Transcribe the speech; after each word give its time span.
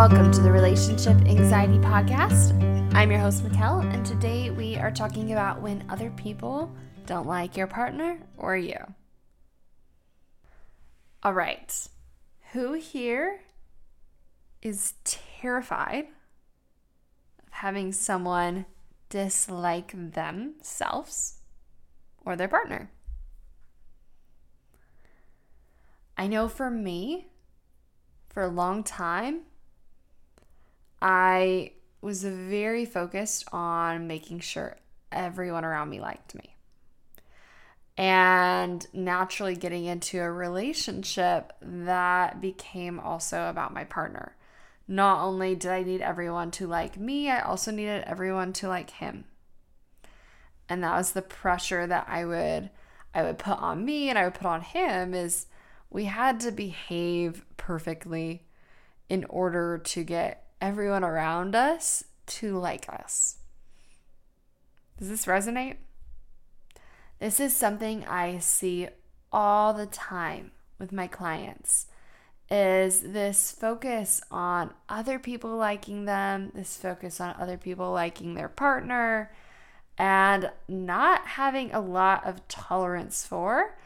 Welcome 0.00 0.32
to 0.32 0.40
the 0.40 0.50
Relationship 0.50 1.14
Anxiety 1.26 1.76
Podcast. 1.76 2.54
I'm 2.94 3.10
your 3.10 3.20
host, 3.20 3.44
Mikkel, 3.44 3.84
and 3.92 4.04
today 4.04 4.48
we 4.48 4.76
are 4.76 4.90
talking 4.90 5.32
about 5.32 5.60
when 5.60 5.84
other 5.90 6.08
people 6.12 6.74
don't 7.04 7.26
like 7.26 7.54
your 7.54 7.66
partner 7.66 8.18
or 8.38 8.56
you. 8.56 8.78
All 11.22 11.34
right. 11.34 11.86
Who 12.52 12.72
here 12.72 13.42
is 14.62 14.94
terrified 15.04 16.06
of 17.46 17.50
having 17.50 17.92
someone 17.92 18.64
dislike 19.10 19.92
themselves 20.14 21.40
or 22.24 22.36
their 22.36 22.48
partner? 22.48 22.90
I 26.16 26.26
know 26.26 26.48
for 26.48 26.70
me, 26.70 27.26
for 28.30 28.42
a 28.42 28.48
long 28.48 28.82
time, 28.82 29.42
I 31.00 31.72
was 32.00 32.24
very 32.24 32.84
focused 32.84 33.46
on 33.52 34.06
making 34.06 34.40
sure 34.40 34.76
everyone 35.12 35.64
around 35.64 35.90
me 35.90 36.00
liked 36.00 36.34
me. 36.34 36.56
And 37.96 38.86
naturally, 38.94 39.56
getting 39.56 39.84
into 39.84 40.20
a 40.20 40.30
relationship 40.30 41.52
that 41.60 42.40
became 42.40 42.98
also 42.98 43.48
about 43.48 43.74
my 43.74 43.84
partner. 43.84 44.36
Not 44.88 45.22
only 45.22 45.54
did 45.54 45.70
I 45.70 45.82
need 45.82 46.00
everyone 46.00 46.50
to 46.52 46.66
like 46.66 46.98
me, 46.98 47.30
I 47.30 47.40
also 47.40 47.70
needed 47.70 48.04
everyone 48.06 48.52
to 48.54 48.68
like 48.68 48.90
him. 48.90 49.24
And 50.68 50.82
that 50.82 50.96
was 50.96 51.12
the 51.12 51.22
pressure 51.22 51.86
that 51.86 52.06
I 52.08 52.24
would 52.24 52.70
I 53.12 53.22
would 53.22 53.38
put 53.38 53.58
on 53.58 53.84
me 53.84 54.08
and 54.08 54.18
I 54.18 54.24
would 54.24 54.34
put 54.34 54.46
on 54.46 54.60
him 54.60 55.14
is 55.14 55.46
we 55.90 56.04
had 56.04 56.40
to 56.40 56.52
behave 56.52 57.44
perfectly 57.56 58.46
in 59.08 59.24
order 59.24 59.78
to 59.78 60.04
get 60.04 60.49
everyone 60.60 61.04
around 61.04 61.54
us 61.54 62.04
to 62.26 62.58
like 62.58 62.88
us. 62.88 63.36
Does 64.98 65.08
this 65.08 65.26
resonate? 65.26 65.76
This 67.18 67.40
is 67.40 67.54
something 67.54 68.04
I 68.06 68.38
see 68.38 68.88
all 69.32 69.74
the 69.74 69.86
time 69.86 70.50
with 70.78 70.92
my 70.92 71.06
clients 71.06 71.86
is 72.50 73.02
this 73.02 73.52
focus 73.52 74.20
on 74.30 74.72
other 74.88 75.18
people 75.18 75.56
liking 75.56 76.04
them, 76.04 76.50
this 76.54 76.76
focus 76.76 77.20
on 77.20 77.34
other 77.38 77.56
people 77.56 77.92
liking 77.92 78.34
their 78.34 78.48
partner 78.48 79.30
and 79.96 80.50
not 80.66 81.26
having 81.28 81.72
a 81.72 81.80
lot 81.80 82.26
of 82.26 82.46
tolerance 82.48 83.24
for 83.24 83.76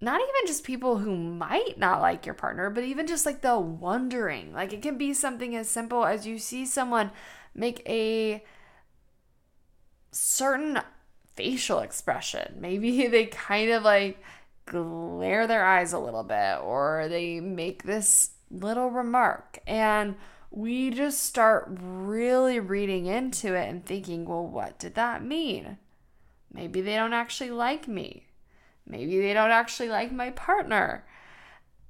not 0.00 0.20
even 0.20 0.46
just 0.46 0.64
people 0.64 0.98
who 0.98 1.16
might 1.16 1.78
not 1.78 2.00
like 2.00 2.26
your 2.26 2.34
partner, 2.34 2.70
but 2.70 2.84
even 2.84 3.06
just 3.06 3.26
like 3.26 3.40
the 3.40 3.58
wondering. 3.58 4.52
Like 4.52 4.72
it 4.72 4.82
can 4.82 4.98
be 4.98 5.14
something 5.14 5.56
as 5.56 5.68
simple 5.68 6.04
as 6.04 6.26
you 6.26 6.38
see 6.38 6.66
someone 6.66 7.10
make 7.54 7.88
a 7.88 8.44
certain 10.10 10.80
facial 11.34 11.80
expression. 11.80 12.56
Maybe 12.58 13.06
they 13.08 13.26
kind 13.26 13.70
of 13.70 13.82
like 13.82 14.22
glare 14.66 15.46
their 15.46 15.64
eyes 15.64 15.92
a 15.92 15.98
little 15.98 16.22
bit 16.22 16.58
or 16.62 17.06
they 17.08 17.40
make 17.40 17.82
this 17.82 18.30
little 18.50 18.90
remark 18.90 19.58
and 19.66 20.14
we 20.50 20.90
just 20.90 21.24
start 21.24 21.66
really 21.68 22.60
reading 22.60 23.06
into 23.06 23.54
it 23.54 23.68
and 23.68 23.84
thinking, 23.84 24.24
well, 24.24 24.46
what 24.46 24.78
did 24.78 24.94
that 24.94 25.24
mean? 25.24 25.78
Maybe 26.52 26.80
they 26.80 26.94
don't 26.94 27.12
actually 27.12 27.50
like 27.50 27.88
me. 27.88 28.26
Maybe 28.86 29.20
they 29.20 29.32
don't 29.32 29.50
actually 29.50 29.88
like 29.88 30.12
my 30.12 30.30
partner. 30.30 31.04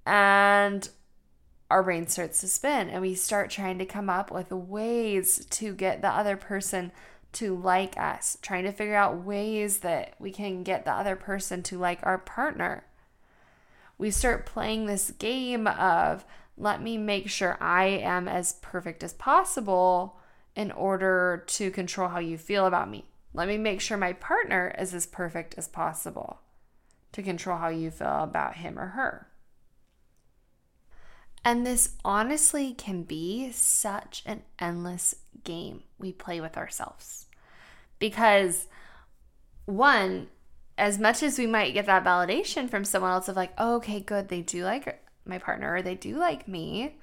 And 0.07 0.89
our 1.71 1.83
brain 1.83 2.07
starts 2.07 2.41
to 2.41 2.49
spin 2.49 2.89
and 2.89 3.01
we 3.01 3.15
start 3.15 3.51
trying 3.51 3.79
to 3.79 3.87
come 3.87 4.11
up 4.11 4.31
with 4.31 4.53
ways 4.53 5.45
to 5.47 5.75
get 5.75 6.03
the 6.03 6.09
other 6.09 6.37
person 6.37 6.93
to 7.33 7.57
like 7.57 7.99
us, 7.99 8.39
trying 8.43 8.65
to 8.65 8.73
figure 8.73 8.95
out 8.95 9.25
ways 9.25 9.79
that 9.79 10.15
we 10.21 10.31
can 10.31 10.63
get 10.63 10.85
the 10.85 10.93
other 10.93 11.17
person 11.17 11.63
to 11.65 11.79
like 11.79 11.99
our 12.03 12.19
partner. 12.19 12.85
We 13.99 14.11
start 14.11 14.47
playing 14.47 14.87
this 14.87 15.11
game 15.11 15.67
of 15.67 16.25
let 16.57 16.81
me 16.81 16.97
make 16.97 17.29
sure 17.29 17.59
I 17.61 17.87
am 17.87 18.29
as 18.29 18.53
perfect 18.63 19.03
as 19.03 19.13
possible 19.13 20.21
in 20.55 20.71
order 20.71 21.43
to 21.49 21.73
control 21.73 22.09
how 22.09 22.21
you 22.21 22.39
feel 22.39 22.67
about 22.67 22.89
me. 22.89 23.05
Let 23.33 23.49
me 23.49 23.59
make 23.59 23.81
sure 23.81 23.97
my 23.97 24.13
partner 24.13 24.73
is 24.79 24.95
as 24.95 25.07
perfect 25.07 25.57
as 25.59 25.67
possible 25.67 26.39
to 27.15 27.23
control 27.23 27.57
how 27.57 27.69
you 27.69 27.91
feel 27.91 28.25
about 28.25 28.57
him 28.57 28.79
or 28.79 28.89
her. 28.89 29.29
And 31.45 31.65
this 31.65 31.95
honestly 32.05 32.73
can 32.73 33.05
be 33.05 33.53
such 33.53 34.23
an 34.27 34.43
endless 34.59 35.15
game 35.45 35.85
we 35.97 36.11
play 36.11 36.41
with 36.41 36.57
ourselves. 36.57 37.27
Because, 38.01 38.67
one, 39.67 40.29
as 40.77 40.99
much 40.99 41.23
as 41.23 41.39
we 41.39 41.47
might 41.47 41.75
get 41.75 41.87
that 41.87 42.05
validation 42.05 42.69
from 42.69 42.85
someone 42.85 43.13
else 43.13 43.29
of 43.29 43.37
like, 43.37 43.53
oh, 43.59 43.77
okay, 43.77 44.01
good, 44.01 44.29
they 44.29 44.41
do 44.41 44.65
like 44.65 45.01
my 45.25 45.39
partner 45.39 45.73
or 45.73 45.83
they 45.83 45.95
do 45.95 46.17
like 46.17 46.49
me, 46.49 46.97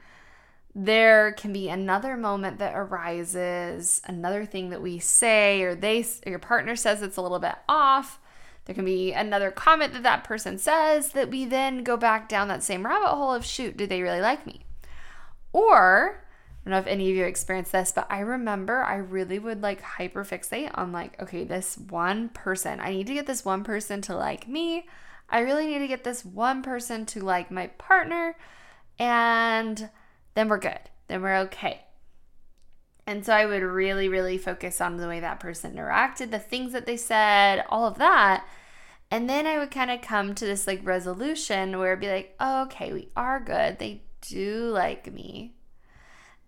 there 0.76 1.32
can 1.34 1.54
be 1.54 1.70
another 1.70 2.18
moment 2.18 2.60
that 2.60 2.76
arises, 2.76 4.02
another 4.06 4.46
thing 4.46 4.72
that 4.72 4.82
we 4.82 5.00
say 5.00 5.62
or 5.62 5.74
they 5.74 6.04
or 6.26 6.30
your 6.32 6.40
partner 6.40 6.76
says 6.76 7.02
it's 7.02 7.18
a 7.18 7.22
little 7.22 7.40
bit 7.40 7.56
off 7.70 8.20
there 8.66 8.76
can 8.76 8.86
be 8.86 9.12
another 9.12 9.52
comment 9.52 9.94
that 9.94 10.04
that 10.04 10.24
person 10.24 10.58
says 10.58 11.10
that 11.14 11.30
we 11.30 11.46
then 11.46 11.84
go 11.84 11.98
back 11.98 12.30
down 12.30 12.48
that 12.48 12.64
same 12.64 12.86
rabbit 12.86 13.10
hole 13.10 13.34
of 13.34 13.46
shoot, 13.46 13.76
do 13.76 13.88
they 13.88 14.02
really 14.02 14.22
like 14.22 14.46
me? 14.46 14.62
Or, 15.52 16.24
I 16.66 16.70
don't 16.70 16.72
know 16.72 16.80
if 16.80 16.88
any 16.88 17.10
of 17.10 17.16
you 17.16 17.26
experienced 17.26 17.72
this, 17.72 17.92
but 17.92 18.08
I 18.10 18.20
remember 18.20 18.84
I 18.84 18.96
really 18.98 19.40
would 19.40 19.62
like 19.62 19.82
hyper 19.82 20.24
fixate 20.24 20.72
on 20.76 20.92
like, 20.92 21.22
okay, 21.22 21.44
this 21.44 21.78
one 21.78 22.30
person, 22.30 22.80
I 22.80 22.92
need 22.92 23.08
to 23.08 23.14
get 23.14 23.28
this 23.28 23.44
one 23.44 23.64
person 23.64 24.02
to 24.04 24.16
like 24.16 24.48
me. 24.48 24.86
I 25.28 25.40
really 25.40 25.66
need 25.66 25.80
to 25.80 25.88
get 25.88 26.04
this 26.04 26.24
one 26.24 26.62
person 26.62 27.06
to 27.08 27.24
like 27.24 27.50
my 27.50 27.68
partner. 27.68 28.38
And 29.00 29.90
then 30.36 30.50
we're 30.50 30.60
good. 30.60 30.80
Then 31.08 31.22
we're 31.22 31.38
okay. 31.40 31.82
And 33.08 33.26
so 33.26 33.34
I 33.34 33.46
would 33.46 33.64
really, 33.64 34.08
really 34.08 34.38
focus 34.38 34.80
on 34.80 34.98
the 34.98 35.08
way 35.08 35.20
that 35.20 35.40
person 35.40 35.76
interacted, 35.76 36.32
the 36.32 36.40
things 36.40 36.72
that 36.74 36.86
they 36.86 36.98
said, 36.98 37.64
all 37.70 37.86
of 37.86 37.98
that. 37.98 38.46
And 39.10 39.30
then 39.30 39.48
I 39.48 39.58
would 39.58 39.72
kind 39.72 39.92
of 39.92 40.02
come 40.02 40.36
to 40.36 40.46
this 40.46 40.68
like 40.68 40.86
resolution 40.86 41.78
where 41.80 41.94
it'd 41.94 42.02
be 42.02 42.10
like, 42.10 42.36
oh, 42.40 42.64
okay, 42.64 42.94
we 42.94 43.10
are 43.16 43.40
good. 43.40 43.80
They 43.80 44.04
do 44.22 44.70
like 44.70 45.12
me. 45.12 45.56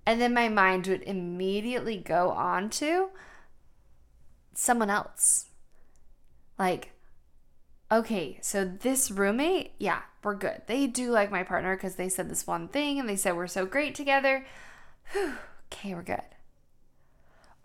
And 0.05 0.21
then 0.21 0.33
my 0.33 0.47
mind 0.47 0.87
would 0.87 1.03
immediately 1.03 1.97
go 1.97 2.31
on 2.31 2.69
to 2.71 3.09
someone 4.53 4.89
else. 4.89 5.49
Like, 6.59 6.91
okay, 7.91 8.37
so 8.41 8.63
this 8.63 9.09
roommate, 9.09 9.71
yeah, 9.79 10.01
we're 10.23 10.35
good. 10.35 10.61
They 10.67 10.87
do 10.87 11.09
like 11.09 11.31
my 11.31 11.43
partner 11.43 11.75
because 11.75 11.95
they 11.95 12.09
said 12.09 12.29
this 12.29 12.45
one 12.45 12.67
thing 12.67 12.99
and 12.99 13.09
they 13.09 13.15
said 13.15 13.35
we're 13.35 13.47
so 13.47 13.65
great 13.65 13.95
together. 13.95 14.45
Whew, 15.11 15.33
okay, 15.73 15.95
we're 15.95 16.03
good 16.03 16.21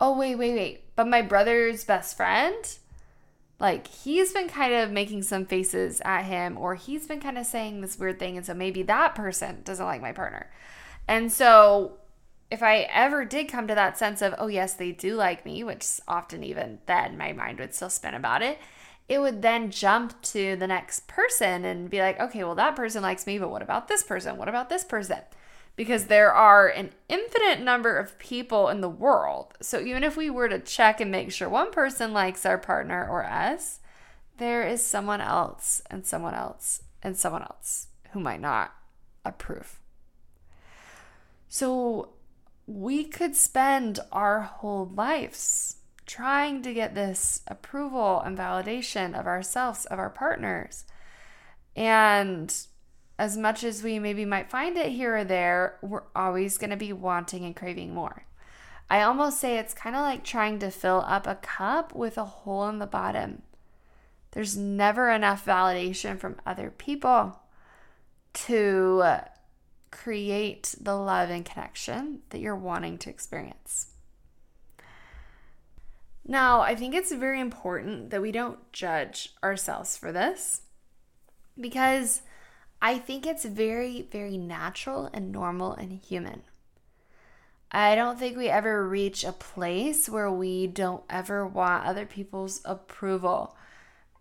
oh, 0.01 0.17
wait, 0.17 0.35
wait, 0.35 0.53
wait. 0.53 0.83
But 0.95 1.07
my 1.07 1.21
brother's 1.21 1.83
best 1.83 2.15
friend, 2.15 2.77
like, 3.59 3.87
he's 3.87 4.31
been 4.31 4.47
kind 4.47 4.73
of 4.73 4.91
making 4.91 5.23
some 5.23 5.45
faces 5.45 6.01
at 6.05 6.23
him, 6.23 6.57
or 6.57 6.75
he's 6.75 7.07
been 7.07 7.19
kind 7.19 7.37
of 7.37 7.45
saying 7.45 7.81
this 7.81 7.99
weird 7.99 8.19
thing. 8.19 8.37
And 8.37 8.45
so 8.45 8.53
maybe 8.53 8.83
that 8.83 9.15
person 9.15 9.61
doesn't 9.63 9.85
like 9.85 10.01
my 10.01 10.11
partner. 10.11 10.49
And 11.07 11.31
so 11.31 11.97
if 12.51 12.63
I 12.63 12.87
ever 12.91 13.25
did 13.25 13.49
come 13.49 13.67
to 13.67 13.75
that 13.75 13.97
sense 13.97 14.21
of, 14.21 14.35
oh, 14.37 14.47
yes, 14.47 14.73
they 14.73 14.91
do 14.91 15.15
like 15.15 15.45
me, 15.45 15.63
which 15.63 15.85
often 16.07 16.43
even 16.43 16.79
then 16.85 17.17
my 17.17 17.33
mind 17.33 17.59
would 17.59 17.75
still 17.75 17.89
spin 17.89 18.13
about 18.13 18.41
it, 18.41 18.59
it 19.07 19.19
would 19.19 19.41
then 19.41 19.71
jump 19.71 20.21
to 20.21 20.55
the 20.55 20.67
next 20.67 21.07
person 21.07 21.65
and 21.65 21.89
be 21.89 21.99
like, 21.99 22.19
okay, 22.19 22.43
well, 22.43 22.55
that 22.55 22.75
person 22.75 23.01
likes 23.01 23.25
me, 23.25 23.39
but 23.39 23.49
what 23.49 23.61
about 23.61 23.87
this 23.87 24.03
person? 24.03 24.37
What 24.37 24.47
about 24.47 24.69
this 24.69 24.83
person? 24.83 25.19
Because 25.79 26.07
there 26.07 26.33
are 26.33 26.67
an 26.67 26.89
infinite 27.07 27.61
number 27.61 27.95
of 27.95 28.19
people 28.19 28.67
in 28.67 28.81
the 28.81 28.89
world. 28.89 29.53
So 29.61 29.79
even 29.79 30.03
if 30.03 30.17
we 30.17 30.29
were 30.29 30.49
to 30.49 30.59
check 30.59 30.99
and 30.99 31.09
make 31.09 31.31
sure 31.31 31.47
one 31.47 31.71
person 31.71 32.11
likes 32.11 32.45
our 32.45 32.57
partner 32.57 33.07
or 33.09 33.23
us, 33.23 33.79
there 34.39 34.67
is 34.67 34.85
someone 34.85 35.21
else 35.21 35.81
and 35.89 36.05
someone 36.05 36.33
else 36.33 36.81
and 37.01 37.15
someone 37.15 37.43
else 37.43 37.87
who 38.11 38.19
might 38.19 38.41
not 38.41 38.73
approve. 39.23 39.79
So 41.47 42.09
we 42.67 43.05
could 43.05 43.37
spend 43.37 44.01
our 44.11 44.41
whole 44.41 44.91
lives 44.93 45.77
trying 46.05 46.61
to 46.63 46.73
get 46.73 46.93
this 46.93 47.41
approval 47.47 48.19
and 48.19 48.37
validation 48.37 49.17
of 49.17 49.27
ourselves, 49.27 49.85
of 49.85 49.97
our 49.97 50.09
partners. 50.09 50.83
And 51.73 52.53
as 53.19 53.35
much 53.35 53.65
as 53.65 53.83
we 53.83 53.99
maybe 53.99 54.23
might 54.23 54.49
find 54.49 54.77
it 54.77 54.93
here 54.93 55.17
or 55.17 55.23
there, 55.25 55.77
we're 55.81 56.03
always 56.15 56.57
going 56.57 56.69
to 56.69 56.77
be 56.77 56.93
wanting 56.93 57.43
and 57.43 57.53
craving 57.53 57.93
more. 57.93 58.23
I 58.89 59.01
almost 59.01 59.41
say 59.41 59.57
it's 59.57 59.73
kind 59.73 59.93
of 59.93 60.03
like 60.03 60.23
trying 60.23 60.57
to 60.59 60.71
fill 60.71 61.03
up 61.05 61.27
a 61.27 61.35
cup 61.35 61.93
with 61.93 62.17
a 62.17 62.23
hole 62.23 62.69
in 62.69 62.79
the 62.79 62.87
bottom. 62.87 63.41
There's 64.31 64.55
never 64.55 65.11
enough 65.11 65.45
validation 65.45 66.17
from 66.17 66.37
other 66.45 66.69
people 66.69 67.41
to 68.35 69.03
create 69.91 70.75
the 70.79 70.95
love 70.95 71.29
and 71.29 71.43
connection 71.43 72.21
that 72.29 72.39
you're 72.39 72.55
wanting 72.55 72.97
to 72.99 73.09
experience. 73.09 73.87
Now, 76.25 76.61
I 76.61 76.73
think 76.73 76.95
it's 76.95 77.11
very 77.11 77.41
important 77.41 78.11
that 78.11 78.21
we 78.21 78.31
don't 78.31 78.71
judge 78.71 79.33
ourselves 79.43 79.97
for 79.97 80.13
this 80.13 80.61
because 81.59 82.21
I 82.81 82.97
think 82.97 83.25
it's 83.25 83.45
very, 83.45 84.07
very 84.09 84.37
natural 84.37 85.09
and 85.13 85.31
normal 85.31 85.73
and 85.73 85.91
human. 85.91 86.43
I 87.71 87.95
don't 87.95 88.17
think 88.17 88.37
we 88.37 88.49
ever 88.49 88.87
reach 88.87 89.23
a 89.23 89.31
place 89.31 90.09
where 90.09 90.31
we 90.31 90.65
don't 90.65 91.03
ever 91.09 91.45
want 91.45 91.85
other 91.85 92.05
people's 92.05 92.61
approval. 92.65 93.55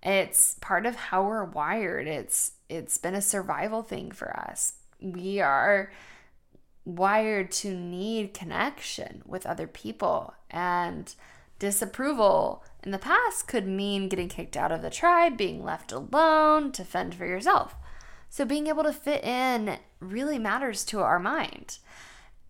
It's 0.02 0.56
part 0.60 0.86
of 0.86 0.96
how 0.96 1.26
we're 1.26 1.44
wired. 1.44 2.06
It's 2.06 2.52
it's 2.68 2.98
been 2.98 3.14
a 3.14 3.22
survival 3.22 3.82
thing 3.82 4.10
for 4.10 4.36
us. 4.36 4.74
We 5.00 5.40
are 5.40 5.90
wired 6.84 7.50
to 7.52 7.74
need 7.74 8.34
connection 8.34 9.22
with 9.24 9.46
other 9.46 9.66
people 9.66 10.34
and 10.50 11.14
Disapproval 11.58 12.62
in 12.84 12.92
the 12.92 12.98
past 12.98 13.48
could 13.48 13.66
mean 13.66 14.08
getting 14.08 14.28
kicked 14.28 14.56
out 14.56 14.70
of 14.70 14.80
the 14.80 14.90
tribe, 14.90 15.36
being 15.36 15.64
left 15.64 15.90
alone 15.90 16.70
to 16.72 16.84
fend 16.84 17.16
for 17.16 17.26
yourself. 17.26 17.74
So 18.28 18.44
being 18.44 18.66
able 18.66 18.84
to 18.84 18.92
fit 18.92 19.24
in 19.24 19.78
really 20.00 20.38
matters 20.38 20.84
to 20.86 21.00
our 21.00 21.18
mind. 21.18 21.78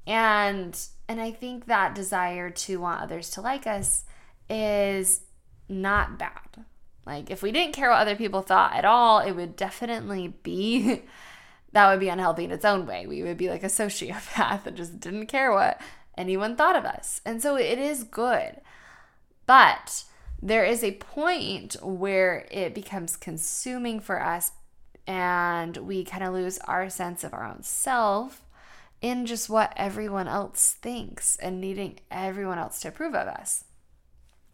And 0.07 0.79
and 1.09 1.21
I 1.21 1.31
think 1.31 1.67
that 1.67 1.95
desire 1.95 2.51
to 2.51 2.81
want 2.81 3.03
others 3.03 3.31
to 3.31 3.41
like 3.41 3.67
us 3.67 4.05
is 4.49 5.23
not 5.69 6.19
bad. 6.19 6.65
Like 7.07 7.31
if 7.31 7.43
we 7.43 7.53
didn't 7.53 7.75
care 7.75 7.91
what 7.91 8.01
other 8.01 8.17
people 8.17 8.43
thought 8.43 8.75
at 8.75 8.85
all, 8.85 9.21
it 9.21 9.33
would 9.33 9.57
definitely 9.57 10.35
be 10.43 11.03
that 11.73 11.91
would 11.91 12.01
be 12.01 12.09
unhealthy 12.09 12.45
in 12.45 12.51
its 12.51 12.65
own 12.65 12.87
way. 12.87 13.07
We 13.07 13.23
would 13.23 13.37
be 13.37 13.51
like 13.51 13.63
a 13.63 13.67
sociopath 13.67 14.63
that 14.65 14.75
just 14.75 15.01
didn't 15.01 15.27
care 15.27 15.53
what 15.53 15.81
anyone 16.17 16.57
thought 16.57 16.77
of 16.77 16.85
us. 16.85 17.21
And 17.25 17.43
so 17.43 17.57
it 17.57 17.79
is 17.79 18.05
good. 18.05 18.61
But 19.47 20.05
there 20.41 20.65
is 20.65 20.85
a 20.85 20.93
point 20.93 21.77
where 21.83 22.47
it 22.51 22.75
becomes 22.75 23.17
consuming 23.17 24.01
for 24.01 24.23
us 24.23 24.53
and 25.09 25.77
we 25.79 26.05
kind 26.05 26.23
of 26.23 26.35
lose 26.35 26.59
our 26.59 26.89
sense 26.91 27.25
of 27.25 27.35
our 27.35 27.45
own 27.45 27.63
self 27.63 28.45
in 29.01 29.27
just 29.27 29.49
what 29.49 29.73
everyone 29.77 30.29
else 30.29 30.77
thinks 30.83 31.37
and 31.37 31.61
needing 31.61 31.99
everyone 32.11 32.59
else 32.59 32.81
to 32.81 32.89
approve 32.89 33.15
of 33.15 33.27
us. 33.27 33.65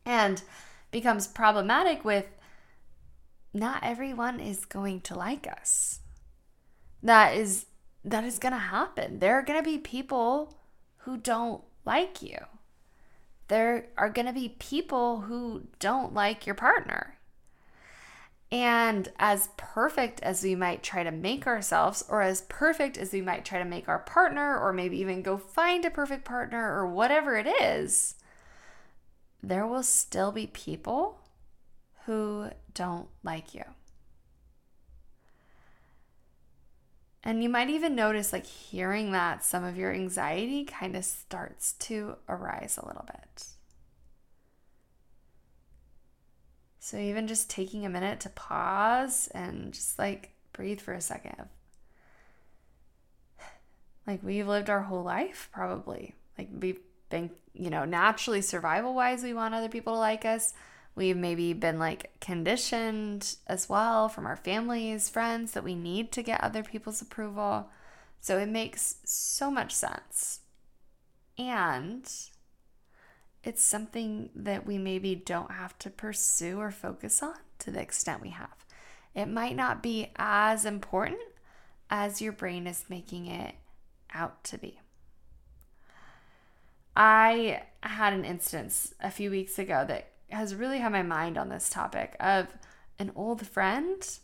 And 0.07 0.43
becomes 0.91 1.27
problematic 1.27 2.05
with 2.05 2.27
not 3.53 3.83
everyone 3.83 4.39
is 4.39 4.65
going 4.65 5.01
to 5.03 5.15
like 5.15 5.47
us. 5.47 6.01
That 7.03 7.37
is 7.37 7.67
that 8.05 8.25
is 8.25 8.39
going 8.39 8.53
to 8.53 8.59
happen. 8.59 9.19
There 9.19 9.35
are 9.35 9.43
going 9.43 9.59
to 9.59 9.69
be 9.69 9.79
people 9.79 10.59
who 10.99 11.17
don't 11.17 11.63
like 11.85 12.23
you 12.23 12.39
there 13.49 13.87
are 13.97 14.09
going 14.09 14.27
to 14.27 14.33
be 14.33 14.57
people 14.59 15.23
who 15.23 15.65
don't 15.79 16.15
like 16.15 16.47
your 16.47 16.55
partner. 16.55 17.19
And 18.53 19.09
as 19.19 19.49
perfect 19.57 20.23
as 20.23 20.45
we 20.45 20.55
might 20.55 20.83
try 20.83 21.03
to 21.03 21.11
make 21.11 21.47
ourselves, 21.47 22.05
or 22.09 22.23
as 22.23 22.43
perfect 22.43 22.97
as 22.97 23.13
we 23.13 23.21
might 23.21 23.45
try 23.45 23.59
to 23.59 23.65
make 23.65 23.89
our 23.89 23.99
partner, 23.99 24.57
or 24.59 24.73
maybe 24.73 24.99
even 24.99 25.23
go 25.23 25.37
find 25.37 25.85
a 25.85 25.91
perfect 25.91 26.25
partner, 26.25 26.73
or 26.73 26.87
whatever 26.87 27.37
it 27.37 27.49
is, 27.49 28.15
there 29.43 29.67
will 29.67 29.83
still 29.83 30.31
be 30.31 30.47
people 30.47 31.21
who 32.07 32.51
don't 32.75 33.09
like 33.23 33.55
you. 33.55 33.65
And 37.27 37.43
you 37.43 37.49
might 37.49 37.71
even 37.71 37.95
notice, 37.95 38.35
like, 38.35 38.47
hearing 38.47 39.13
that 39.13 39.43
some 39.43 39.65
of 39.65 39.79
your 39.79 39.93
anxiety 39.93 40.65
kind 40.65 40.95
of 40.95 41.05
starts 41.07 41.73
to 41.73 42.17
arise 42.29 42.79
a 42.81 42.87
little 42.87 43.07
bit. 43.07 43.54
So, 46.85 46.99
even 46.99 47.27
just 47.27 47.49
taking 47.49 47.87
a 47.87 47.89
minute 47.89 48.21
to 48.21 48.29
pause 48.29 49.29
and 49.29 49.73
just 49.73 49.99
like 49.99 50.33
breathe 50.53 50.81
for 50.81 50.93
a 50.93 51.01
second. 51.01 51.49
Like, 54.07 54.23
we've 54.23 54.47
lived 54.47 54.69
our 54.69 54.83
whole 54.83 55.03
life, 55.03 55.49
probably. 55.51 56.15
Like, 56.37 56.51
we've 56.53 56.81
been, 57.09 57.31
you 57.55 57.71
know, 57.71 57.87
naturally 57.87 58.43
survival 58.43 58.95
wise, 58.95 59.23
we 59.23 59.33
want 59.33 59.55
other 59.55 59.71
people 59.71 59.95
to 59.95 59.99
like 59.99 60.27
us 60.27 60.53
We've 60.97 61.17
maybe 61.17 61.53
been 61.55 61.79
like 61.79 62.13
conditioned 62.21 63.37
as 63.49 63.69
well 63.69 64.09
from 64.09 64.27
our 64.27 64.37
families, 64.37 65.09
friends 65.09 65.53
that 65.53 65.65
we 65.65 65.75
need 65.75 66.13
to 66.13 66.23
get 66.23 66.41
other 66.41 66.63
people's 66.63 67.03
approval. 67.03 67.69
So 68.21 68.39
it 68.39 68.49
makes 68.49 68.97
so 69.05 69.51
much 69.51 69.73
sense. 69.73 70.41
And 71.37 72.09
it's 73.45 73.63
something 73.63 74.31
that 74.35 74.67
we 74.67 74.79
maybe 74.79 75.15
don't 75.15 75.53
have 75.53 75.79
to 75.81 75.91
pursue 75.91 76.59
or 76.59 76.71
focus 76.71 77.23
on 77.23 77.35
to 77.61 77.71
the 77.71 77.81
extent 77.81 78.23
we 78.23 78.31
have. 78.31 78.65
It 79.15 79.27
might 79.27 79.55
not 79.55 79.83
be 79.83 80.11
as 80.17 80.65
important 80.65 81.21
as 81.91 82.23
your 82.23 82.33
brain 82.33 82.67
is 82.67 82.87
making 82.89 83.27
it 83.27 83.55
out 84.13 84.43
to 84.45 84.59
be. 84.59 84.81
I 86.97 87.63
had 87.83 88.13
an 88.13 88.25
instance 88.25 88.95
a 89.01 89.11
few 89.11 89.31
weeks 89.31 89.59
ago 89.59 89.85
that 89.87 90.11
has 90.31 90.55
really 90.55 90.79
had 90.79 90.93
my 90.93 91.03
mind 91.03 91.37
on 91.37 91.49
this 91.49 91.69
topic 91.69 92.17
of 92.19 92.49
an 92.99 93.13
old 93.15 93.47
friend 93.47 94.19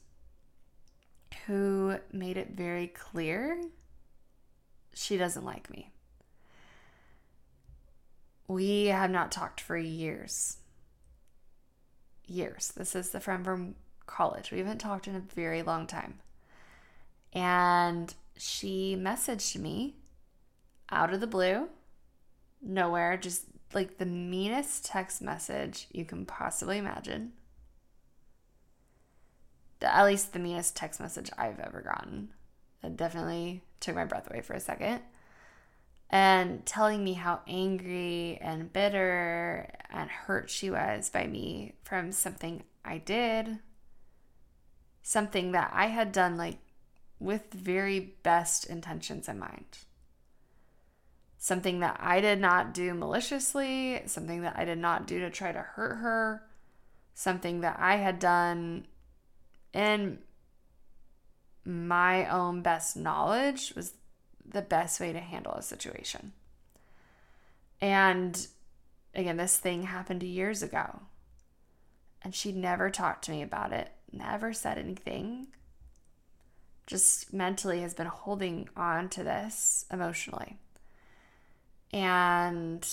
who 1.47 1.99
made 2.13 2.37
it 2.37 2.53
very 2.53 2.87
clear 2.87 3.61
she 4.95 5.17
doesn't 5.17 5.45
like 5.45 5.71
me. 5.71 5.91
We 8.51 8.87
have 8.87 9.13
not 9.13 9.31
talked 9.31 9.61
for 9.61 9.77
years. 9.77 10.57
Years. 12.27 12.73
This 12.77 12.97
is 12.97 13.11
the 13.11 13.21
friend 13.21 13.45
from 13.45 13.77
college. 14.07 14.51
We 14.51 14.59
haven't 14.59 14.79
talked 14.79 15.07
in 15.07 15.15
a 15.15 15.21
very 15.21 15.63
long 15.63 15.87
time. 15.87 16.15
And 17.33 18.13
she 18.37 18.97
messaged 18.99 19.57
me 19.57 19.95
out 20.91 21.15
of 21.15 21.21
the 21.21 21.29
blue, 21.29 21.69
nowhere, 22.61 23.17
just 23.17 23.45
like 23.73 23.99
the 23.99 24.07
meanest 24.07 24.85
text 24.85 25.23
message 25.23 25.87
you 25.93 26.05
can 26.05 26.27
possibly 26.27 26.79
imagine. 26.79 27.35
The, 29.79 29.95
at 29.95 30.07
least 30.07 30.33
the 30.33 30.41
meanest 30.41 30.75
text 30.75 30.99
message 30.99 31.31
I've 31.39 31.61
ever 31.61 31.83
gotten. 31.83 32.31
It 32.83 32.97
definitely 32.97 33.63
took 33.79 33.95
my 33.95 34.07
breath 34.07 34.29
away 34.29 34.41
for 34.41 34.55
a 34.55 34.61
second. 34.61 35.03
And 36.13 36.67
telling 36.67 37.05
me 37.05 37.13
how 37.13 37.41
angry 37.47 38.37
and 38.41 38.73
bitter 38.73 39.73
and 39.91 40.11
hurt 40.11 40.51
she 40.51 40.69
was 40.69 41.09
by 41.09 41.27
me 41.27 41.75
from 41.85 42.11
something 42.11 42.65
I 42.85 42.99
did, 42.99 43.61
something 45.03 45.53
that 45.53 45.71
I 45.73 45.87
had 45.87 46.11
done 46.11 46.37
like 46.37 46.59
with 47.21 47.53
very 47.53 48.01
best 48.23 48.67
intentions 48.67 49.29
in 49.29 49.39
mind. 49.39 49.79
Something 51.39 51.81
that 51.81 51.97
I 52.01 52.21
did 52.21 52.41
not 52.41 52.75
do 52.75 52.93
maliciously, 52.93 54.03
something 54.07 54.43
that 54.43 54.57
I 54.57 54.65
did 54.65 54.79
not 54.79 55.07
do 55.07 55.21
to 55.21 55.31
try 55.31 55.53
to 55.53 55.61
hurt 55.61 55.97
her, 55.97 56.43
something 57.15 57.61
that 57.61 57.77
I 57.79 57.97
had 57.97 58.19
done 58.19 58.87
in 59.73 60.19
my 61.65 62.29
own 62.29 62.63
best 62.63 62.97
knowledge 62.97 63.75
was 63.77 63.93
the 64.49 64.63
best 64.63 65.01
way 65.01 65.13
to 65.13 65.21
handle 65.21 65.55
a 65.55 65.63
situation. 65.63 66.33
And 67.81 68.47
again, 69.15 69.37
this 69.37 69.59
thing 69.59 69.85
happened 69.85 70.23
years 70.23 70.63
ago. 70.63 71.01
And 72.23 72.35
she 72.35 72.53
never 72.53 72.91
talked 72.91 73.25
to 73.25 73.31
me 73.31 73.43
about 73.43 73.73
it, 73.73 73.91
never 74.13 74.53
said 74.53 74.77
anything. 74.77 75.49
Just 76.87 77.33
mentally 77.33 77.81
has 77.81 77.95
been 77.95 78.07
holding 78.07 78.69
on 78.77 79.09
to 79.11 79.25
this 79.25 79.87
emotionally. 79.91 80.59
And 81.93 82.87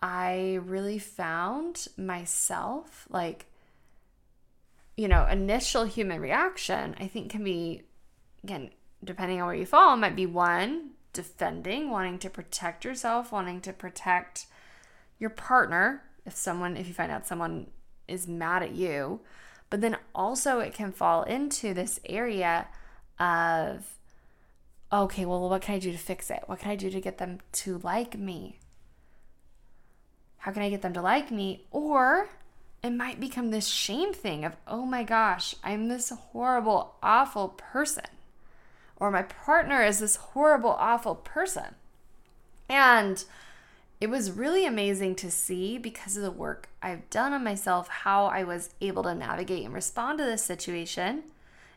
I 0.00 0.58
really 0.62 0.98
found 0.98 1.88
myself 1.96 3.06
like, 3.10 3.46
you 4.96 5.08
know, 5.08 5.26
initial 5.26 5.84
human 5.84 6.20
reaction, 6.20 6.94
I 7.00 7.08
think 7.08 7.30
can 7.30 7.42
be, 7.42 7.82
again, 8.44 8.70
depending 9.02 9.40
on 9.40 9.46
where 9.46 9.56
you 9.56 9.66
fall, 9.66 9.96
might 9.96 10.16
be 10.16 10.26
one, 10.26 10.90
defending, 11.12 11.90
wanting 11.90 12.18
to 12.18 12.30
protect 12.30 12.84
yourself, 12.84 13.32
wanting 13.32 13.60
to 13.62 13.72
protect 13.72 14.46
your 15.18 15.30
partner. 15.30 16.02
If 16.26 16.36
someone, 16.36 16.76
if 16.76 16.86
you 16.88 16.94
find 16.94 17.10
out 17.10 17.26
someone 17.26 17.68
is 18.06 18.28
mad 18.28 18.62
at 18.62 18.72
you, 18.72 19.20
but 19.70 19.80
then 19.80 19.96
also 20.14 20.60
it 20.60 20.74
can 20.74 20.92
fall 20.92 21.22
into 21.22 21.74
this 21.74 22.00
area 22.04 22.68
of 23.18 23.94
okay, 24.90 25.26
well, 25.26 25.48
what 25.48 25.62
can 25.62 25.74
I 25.74 25.78
do 25.78 25.92
to 25.92 25.98
fix 25.98 26.30
it? 26.30 26.42
What 26.46 26.60
can 26.60 26.70
I 26.70 26.76
do 26.76 26.88
to 26.88 27.00
get 27.00 27.18
them 27.18 27.40
to 27.52 27.78
like 27.78 28.18
me? 28.18 28.58
How 30.38 30.52
can 30.52 30.62
I 30.62 30.70
get 30.70 30.82
them 30.82 30.94
to 30.94 31.02
like 31.02 31.30
me? 31.30 31.66
Or 31.70 32.28
it 32.82 32.90
might 32.90 33.20
become 33.20 33.50
this 33.50 33.66
shame 33.66 34.14
thing 34.14 34.44
of, 34.44 34.56
oh 34.66 34.86
my 34.86 35.02
gosh, 35.02 35.54
I'm 35.62 35.88
this 35.88 36.08
horrible, 36.08 36.94
awful 37.02 37.48
person. 37.50 38.06
Or 38.98 39.10
my 39.10 39.22
partner 39.22 39.82
is 39.82 40.00
this 40.00 40.16
horrible, 40.16 40.70
awful 40.70 41.14
person. 41.14 41.74
And 42.68 43.24
it 44.00 44.10
was 44.10 44.30
really 44.30 44.64
amazing 44.64 45.16
to 45.16 45.30
see 45.30 45.78
because 45.78 46.16
of 46.16 46.22
the 46.22 46.30
work 46.30 46.68
I've 46.82 47.08
done 47.10 47.32
on 47.32 47.42
myself 47.42 47.88
how 47.88 48.26
I 48.26 48.44
was 48.44 48.70
able 48.80 49.02
to 49.04 49.14
navigate 49.14 49.64
and 49.64 49.74
respond 49.74 50.18
to 50.18 50.24
this 50.24 50.44
situation 50.44 51.24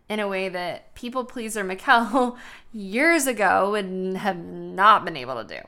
in 0.10 0.20
a 0.20 0.28
way 0.28 0.50
that 0.50 0.94
people 0.94 1.24
pleaser 1.24 1.64
Mikkel 1.64 2.38
years 2.74 3.28
ago 3.28 3.72
would 3.72 4.18
have 4.18 4.38
not 4.38 5.06
been 5.06 5.18
able 5.18 5.36
to 5.36 5.56
do. 5.56 5.62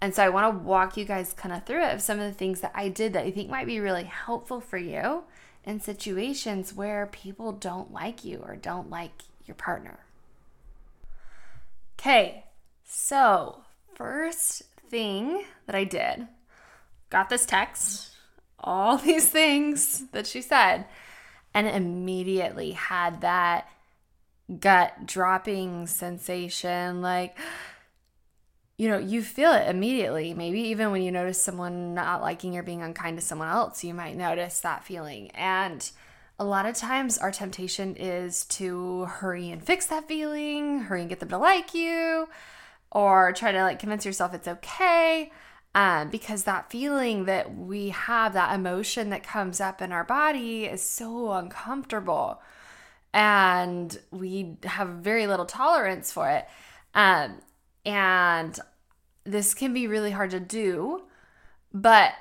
And 0.00 0.14
so 0.14 0.24
I 0.24 0.30
want 0.30 0.52
to 0.52 0.64
walk 0.64 0.96
you 0.96 1.04
guys 1.04 1.34
kind 1.34 1.54
of 1.54 1.64
through 1.64 1.84
it 1.84 1.94
of 1.94 2.00
some 2.00 2.18
of 2.18 2.26
the 2.26 2.36
things 2.36 2.60
that 2.60 2.72
I 2.74 2.88
did 2.88 3.12
that 3.12 3.24
I 3.24 3.30
think 3.30 3.50
might 3.50 3.66
be 3.66 3.80
really 3.80 4.04
helpful 4.04 4.60
for 4.60 4.78
you 4.78 5.24
in 5.64 5.80
situations 5.80 6.74
where 6.74 7.06
people 7.06 7.52
don't 7.52 7.92
like 7.92 8.24
you 8.24 8.42
or 8.42 8.56
don't 8.56 8.90
like 8.90 9.22
your 9.46 9.54
partner. 9.54 10.00
Okay, 12.00 12.46
so 12.82 13.60
first 13.94 14.62
thing 14.88 15.44
that 15.66 15.74
I 15.74 15.84
did, 15.84 16.28
got 17.10 17.28
this 17.28 17.44
text, 17.44 18.12
all 18.58 18.96
these 18.96 19.28
things 19.28 20.06
that 20.12 20.26
she 20.26 20.40
said, 20.40 20.86
and 21.52 21.66
immediately 21.66 22.70
had 22.70 23.20
that 23.20 23.68
gut 24.60 25.04
dropping 25.04 25.86
sensation 25.88 27.02
like, 27.02 27.36
you 28.78 28.88
know, 28.88 28.96
you 28.96 29.22
feel 29.22 29.52
it 29.52 29.68
immediately. 29.68 30.32
Maybe 30.32 30.60
even 30.68 30.92
when 30.92 31.02
you 31.02 31.12
notice 31.12 31.42
someone 31.42 31.92
not 31.92 32.22
liking 32.22 32.56
or 32.56 32.62
being 32.62 32.80
unkind 32.80 33.18
to 33.18 33.22
someone 33.22 33.48
else, 33.48 33.84
you 33.84 33.92
might 33.92 34.16
notice 34.16 34.60
that 34.60 34.84
feeling. 34.84 35.32
And 35.32 35.90
a 36.40 36.44
lot 36.44 36.64
of 36.64 36.74
times 36.74 37.18
our 37.18 37.30
temptation 37.30 37.94
is 37.96 38.46
to 38.46 39.04
hurry 39.04 39.50
and 39.50 39.62
fix 39.62 39.84
that 39.86 40.08
feeling, 40.08 40.80
hurry 40.80 41.02
and 41.02 41.10
get 41.10 41.20
them 41.20 41.28
to 41.28 41.36
like 41.36 41.74
you, 41.74 42.30
or 42.90 43.34
try 43.34 43.52
to 43.52 43.62
like 43.62 43.78
convince 43.78 44.06
yourself 44.06 44.32
it's 44.32 44.48
okay. 44.48 45.30
Um, 45.74 46.08
because 46.08 46.44
that 46.44 46.70
feeling 46.70 47.26
that 47.26 47.54
we 47.54 47.90
have, 47.90 48.32
that 48.32 48.54
emotion 48.54 49.10
that 49.10 49.22
comes 49.22 49.60
up 49.60 49.82
in 49.82 49.92
our 49.92 50.02
body 50.02 50.64
is 50.64 50.82
so 50.82 51.30
uncomfortable. 51.32 52.40
And 53.12 53.96
we 54.10 54.56
have 54.64 54.88
very 54.88 55.26
little 55.26 55.44
tolerance 55.44 56.10
for 56.10 56.30
it. 56.30 56.48
Um, 56.94 57.42
and 57.84 58.58
this 59.24 59.52
can 59.52 59.74
be 59.74 59.86
really 59.86 60.10
hard 60.10 60.30
to 60.30 60.40
do. 60.40 61.02
But 61.72 62.14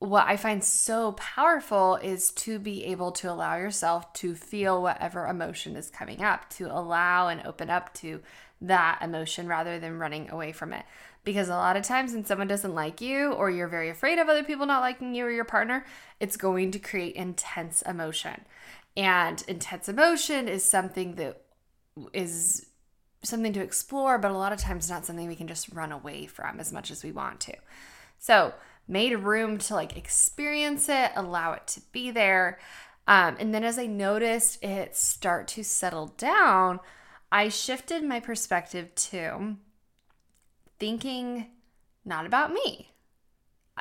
what 0.00 0.26
I 0.26 0.38
find 0.38 0.64
so 0.64 1.12
powerful 1.12 1.96
is 1.96 2.30
to 2.32 2.58
be 2.58 2.86
able 2.86 3.12
to 3.12 3.30
allow 3.30 3.56
yourself 3.56 4.10
to 4.14 4.34
feel 4.34 4.82
whatever 4.82 5.26
emotion 5.26 5.76
is 5.76 5.90
coming 5.90 6.22
up, 6.22 6.48
to 6.50 6.66
allow 6.74 7.28
and 7.28 7.46
open 7.46 7.68
up 7.68 7.92
to 7.94 8.22
that 8.62 8.98
emotion 9.02 9.46
rather 9.46 9.78
than 9.78 9.98
running 9.98 10.30
away 10.30 10.52
from 10.52 10.72
it. 10.72 10.86
Because 11.22 11.50
a 11.50 11.54
lot 11.54 11.76
of 11.76 11.82
times 11.82 12.14
when 12.14 12.24
someone 12.24 12.48
doesn't 12.48 12.74
like 12.74 13.02
you 13.02 13.32
or 13.32 13.50
you're 13.50 13.68
very 13.68 13.90
afraid 13.90 14.18
of 14.18 14.30
other 14.30 14.42
people 14.42 14.64
not 14.64 14.80
liking 14.80 15.14
you 15.14 15.26
or 15.26 15.30
your 15.30 15.44
partner, 15.44 15.84
it's 16.18 16.38
going 16.38 16.70
to 16.70 16.78
create 16.78 17.14
intense 17.14 17.82
emotion. 17.82 18.46
And 18.96 19.44
intense 19.48 19.86
emotion 19.86 20.48
is 20.48 20.64
something 20.64 21.16
that 21.16 21.42
is 22.14 22.66
something 23.22 23.52
to 23.52 23.60
explore, 23.60 24.16
but 24.16 24.30
a 24.30 24.38
lot 24.38 24.54
of 24.54 24.58
times 24.58 24.88
not 24.88 25.04
something 25.04 25.28
we 25.28 25.36
can 25.36 25.46
just 25.46 25.68
run 25.74 25.92
away 25.92 26.24
from 26.24 26.58
as 26.58 26.72
much 26.72 26.90
as 26.90 27.04
we 27.04 27.12
want 27.12 27.38
to. 27.40 27.54
So, 28.18 28.54
made 28.90 29.14
room 29.14 29.56
to 29.56 29.74
like 29.74 29.96
experience 29.96 30.88
it, 30.88 31.12
allow 31.14 31.52
it 31.52 31.66
to 31.68 31.80
be 31.92 32.10
there. 32.10 32.58
Um, 33.06 33.36
and 33.38 33.54
then 33.54 33.64
as 33.64 33.78
I 33.78 33.86
noticed 33.86 34.62
it 34.62 34.96
start 34.96 35.48
to 35.48 35.64
settle 35.64 36.08
down, 36.18 36.80
I 37.32 37.48
shifted 37.48 38.02
my 38.02 38.20
perspective 38.20 38.94
to 38.96 39.56
thinking 40.78 41.46
not 42.04 42.26
about 42.26 42.52
me. 42.52 42.90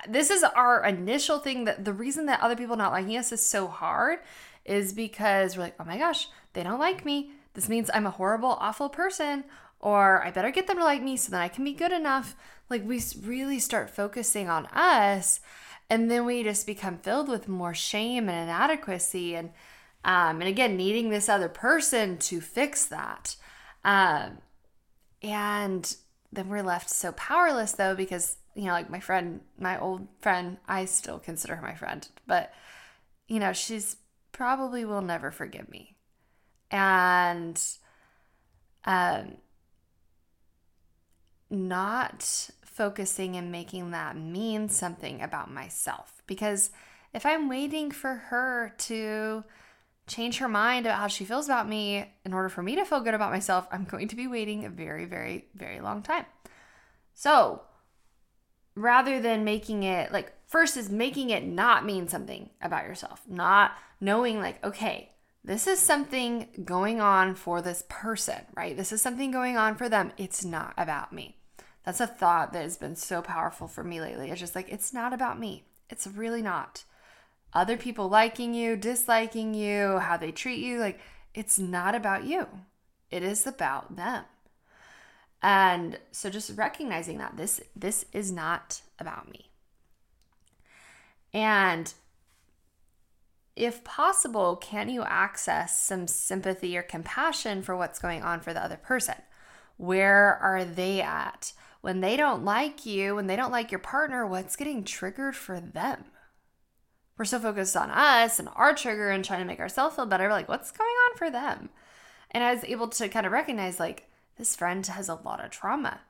This 0.08 0.30
is 0.30 0.44
our 0.44 0.86
initial 0.86 1.40
thing 1.40 1.66
that 1.66 1.84
the 1.84 1.94
reason 1.94 2.28
that 2.28 2.42
other 2.42 2.56
people 2.56 2.78
not 2.78 2.92
liking 2.92 3.18
us 3.18 3.32
is 3.32 3.46
so 3.46 3.68
hard 3.68 4.20
is 4.64 4.94
because 4.94 5.58
we're 5.58 5.64
like, 5.64 5.76
oh 5.80 5.86
my 5.86 5.98
gosh, 5.98 6.28
they 6.54 6.64
don't 6.64 6.80
like 6.80 7.04
me. 7.04 7.32
This 7.54 7.68
means 7.68 7.90
I'm 7.94 8.06
a 8.06 8.12
horrible, 8.12 8.58
awful 8.62 8.90
person, 8.90 9.44
or 9.80 10.24
I 10.24 10.32
better 10.32 10.52
get 10.52 10.68
them 10.68 10.78
to 10.78 10.84
like 10.84 11.02
me 11.02 11.18
so 11.18 11.32
that 11.32 11.42
I 11.42 11.48
can 11.48 11.64
be 11.64 11.74
good 11.74 11.92
enough. 11.92 12.36
Like 12.70 12.88
we 12.88 13.02
really 13.22 13.60
start 13.60 13.90
focusing 13.90 14.50
on 14.50 14.66
us, 14.68 15.40
and 15.90 16.10
then 16.10 16.26
we 16.26 16.44
just 16.44 16.66
become 16.66 16.98
filled 16.98 17.28
with 17.28 17.48
more 17.48 17.74
shame 17.74 18.30
and 18.30 18.50
inadequacy, 18.50 19.36
and 19.36 19.50
um, 20.06 20.42
and 20.42 20.48
again 20.48 20.78
needing 20.78 21.10
this 21.10 21.30
other 21.30 21.50
person 21.50 22.18
to 22.20 22.42
fix 22.42 22.86
that. 22.86 23.36
Um, 23.84 24.40
and 25.22 25.96
then 26.32 26.50
we're 26.50 26.64
left 26.64 26.90
so 26.90 27.12
powerless 27.14 27.74
though 27.74 27.96
because 27.96 28.38
you 28.56 28.66
know 28.66 28.72
like 28.72 28.90
my 28.90 29.00
friend 29.00 29.42
my 29.58 29.80
old 29.80 30.08
friend 30.22 30.58
i 30.68 30.86
still 30.86 31.20
consider 31.20 31.56
her 31.56 31.62
my 31.62 31.76
friend 31.76 32.08
but 32.28 32.54
you 33.28 33.40
know 33.40 33.54
she's 33.54 33.98
probably 34.32 34.86
will 34.86 35.02
never 35.02 35.32
forgive 35.32 35.70
me 35.70 35.96
and 36.72 37.62
um, 38.86 39.38
not 41.50 42.50
focusing 42.80 43.36
and 43.36 43.52
making 43.52 43.92
that 43.92 44.16
mean 44.16 44.70
something 44.70 45.22
about 45.22 45.52
myself. 45.52 46.24
Because 46.28 46.72
if 47.14 47.26
I'm 47.26 47.50
waiting 47.50 47.92
for 47.92 48.16
her 48.16 48.74
to 48.78 49.44
change 50.08 50.38
her 50.38 50.48
mind 50.48 50.86
about 50.86 51.00
how 51.00 51.08
she 51.08 51.26
feels 51.26 51.48
about 51.48 51.68
me 51.68 52.10
in 52.24 52.34
order 52.34 52.48
for 52.48 52.64
me 52.64 52.76
to 52.76 52.86
feel 52.86 53.02
good 53.02 53.14
about 53.14 53.34
myself, 53.34 53.68
I'm 53.70 53.84
going 53.84 54.08
to 54.08 54.16
be 54.16 54.28
waiting 54.28 54.64
a 54.64 54.70
very, 54.70 55.04
very, 55.04 55.50
very 55.56 55.82
long 55.82 56.02
time. 56.02 56.26
So 57.16 57.64
rather 58.76 59.20
than 59.20 59.44
making 59.44 59.84
it 59.84 60.14
like, 60.14 60.32
first 60.48 60.78
is 60.78 60.90
making 60.90 61.32
it 61.32 61.46
not 61.46 61.86
mean 61.86 62.08
something 62.08 62.50
about 62.62 62.86
yourself, 62.86 63.24
not 63.28 63.74
knowing, 64.00 64.40
like, 64.40 64.64
okay, 64.64 65.12
this 65.44 65.68
is 65.68 65.80
something 65.80 66.48
going 66.64 67.02
on 67.02 67.36
for 67.36 67.62
this 67.62 67.84
person, 67.90 68.46
right? 68.56 68.78
This 68.78 68.94
is 68.94 69.02
something 69.02 69.32
going 69.32 69.58
on 69.58 69.76
for 69.76 69.90
them. 69.90 70.14
It's 70.18 70.46
not 70.46 70.74
about 70.78 71.12
me. 71.12 71.39
That's 71.90 72.02
a 72.02 72.06
thought 72.06 72.54
that 72.54 72.62
has 72.62 72.78
been 72.78 72.96
so 72.96 73.20
powerful 73.20 73.68
for 73.68 73.84
me 73.84 74.00
lately. 74.00 74.30
It's 74.30 74.40
just 74.40 74.54
like, 74.54 74.72
it's 74.72 74.94
not 74.94 75.12
about 75.12 75.40
me. 75.40 75.64
It's 75.90 76.06
really 76.06 76.44
not. 76.44 76.84
Other 77.52 77.78
people 77.78 78.08
liking 78.08 78.54
you, 78.54 78.78
disliking 78.78 79.56
you, 79.56 79.98
how 79.98 80.16
they 80.16 80.32
treat 80.32 80.60
you, 80.60 80.78
like, 80.78 81.00
it's 81.34 81.58
not 81.58 81.96
about 81.96 82.26
you. 82.26 82.46
It 83.10 83.24
is 83.24 83.48
about 83.48 83.96
them. 83.96 84.26
And 85.42 85.98
so 86.12 86.30
just 86.30 86.56
recognizing 86.56 87.18
that 87.18 87.38
this 87.38 87.60
this 87.76 88.06
is 88.14 88.32
not 88.32 88.82
about 89.00 89.32
me. 89.32 89.50
And 91.34 91.92
if 93.56 93.84
possible, 93.84 94.58
can 94.58 94.90
you 94.90 95.02
access 95.02 95.84
some 95.84 96.06
sympathy 96.06 96.78
or 96.78 96.84
compassion 96.84 97.64
for 97.64 97.76
what's 97.76 97.98
going 97.98 98.22
on 98.22 98.42
for 98.42 98.54
the 98.54 98.64
other 98.64 98.78
person? 98.78 99.16
Where 99.78 100.38
are 100.40 100.64
they 100.64 101.02
at? 101.02 101.54
When 101.82 102.02
they 102.02 102.18
don't 102.18 102.44
like 102.44 102.86
you, 102.86 103.16
when 103.16 103.28
they 103.28 103.36
don't 103.36 103.52
like 103.52 103.72
your 103.72 103.80
partner, 103.80 104.26
what's 104.26 104.56
getting 104.56 104.84
triggered 104.84 105.36
for 105.36 105.60
them? 105.60 106.06
We're 107.18 107.26
so 107.26 107.40
focused 107.40 107.76
on 107.76 107.90
us 107.90 108.40
and 108.40 108.50
our 108.56 108.74
trigger 108.74 109.10
and 109.10 109.24
trying 109.24 109.40
to 109.42 109.46
make 109.46 109.60
ourselves 109.60 109.96
feel 109.96 110.06
better. 110.06 110.30
Like, 110.30 110.48
what's 110.48 110.72
going 110.72 110.90
on 110.90 111.18
for 111.18 111.30
them? 111.30 111.70
And 112.32 112.44
I 112.44 112.54
was 112.54 112.64
able 112.64 112.88
to 112.90 113.10
kind 113.10 113.26
of 113.26 113.32
recognize, 113.32 113.80
like, 113.80 114.10
this 114.38 114.56
friend 114.56 114.86
has 114.86 115.10
a 115.10 115.16
lot 115.16 115.44
of 115.44 115.52
trauma. 115.52 116.02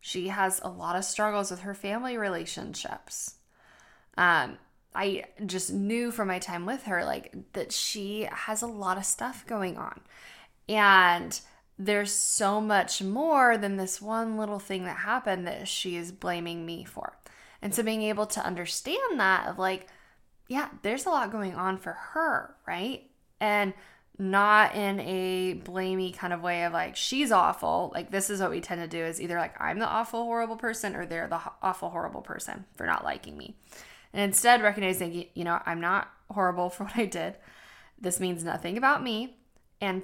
She 0.00 0.28
has 0.28 0.60
a 0.62 0.68
lot 0.68 0.94
of 0.94 1.04
struggles 1.04 1.50
with 1.50 1.60
her 1.60 1.74
family 1.74 2.16
relationships. 2.16 3.34
Um, 4.16 4.58
I 4.94 5.24
just 5.44 5.72
knew 5.72 6.10
from 6.10 6.28
my 6.28 6.38
time 6.38 6.66
with 6.66 6.84
her, 6.84 7.04
like, 7.04 7.34
that 7.52 7.72
she 7.72 8.28
has 8.30 8.62
a 8.62 8.66
lot 8.66 8.96
of 8.96 9.04
stuff 9.04 9.44
going 9.46 9.76
on. 9.76 10.00
And 10.68 11.40
there's 11.78 12.12
so 12.12 12.60
much 12.60 13.02
more 13.02 13.56
than 13.56 13.76
this 13.76 14.02
one 14.02 14.36
little 14.36 14.58
thing 14.58 14.84
that 14.84 14.98
happened 14.98 15.46
that 15.46 15.68
she 15.68 15.96
is 15.96 16.10
blaming 16.10 16.66
me 16.66 16.84
for. 16.84 17.16
And 17.62 17.74
so 17.74 17.82
being 17.82 18.02
able 18.02 18.26
to 18.26 18.44
understand 18.44 19.18
that, 19.18 19.46
of 19.46 19.58
like, 19.58 19.86
yeah, 20.48 20.68
there's 20.82 21.06
a 21.06 21.10
lot 21.10 21.32
going 21.32 21.54
on 21.54 21.78
for 21.78 21.92
her, 21.92 22.54
right? 22.66 23.08
And 23.40 23.74
not 24.18 24.74
in 24.74 24.98
a 25.00 25.54
blamey 25.64 26.16
kind 26.16 26.32
of 26.32 26.42
way 26.42 26.64
of 26.64 26.72
like 26.72 26.96
she's 26.96 27.30
awful 27.30 27.92
like 27.94 28.10
this 28.10 28.30
is 28.30 28.40
what 28.40 28.50
we 28.50 28.60
tend 28.60 28.80
to 28.80 28.88
do 28.88 29.04
is 29.04 29.20
either 29.20 29.38
like 29.38 29.54
i'm 29.60 29.78
the 29.78 29.86
awful 29.86 30.24
horrible 30.24 30.56
person 30.56 30.96
or 30.96 31.06
they're 31.06 31.28
the 31.28 31.40
awful 31.62 31.88
horrible 31.90 32.20
person 32.20 32.64
for 32.74 32.84
not 32.84 33.04
liking 33.04 33.38
me 33.38 33.54
and 34.12 34.22
instead 34.22 34.62
recognizing, 34.62 35.26
you 35.34 35.44
know, 35.44 35.60
I'm 35.66 35.80
not 35.80 36.10
horrible 36.30 36.70
for 36.70 36.84
what 36.84 36.96
I 36.96 37.06
did. 37.06 37.36
This 38.00 38.20
means 38.20 38.44
nothing 38.44 38.76
about 38.76 39.02
me. 39.02 39.36
And 39.80 40.02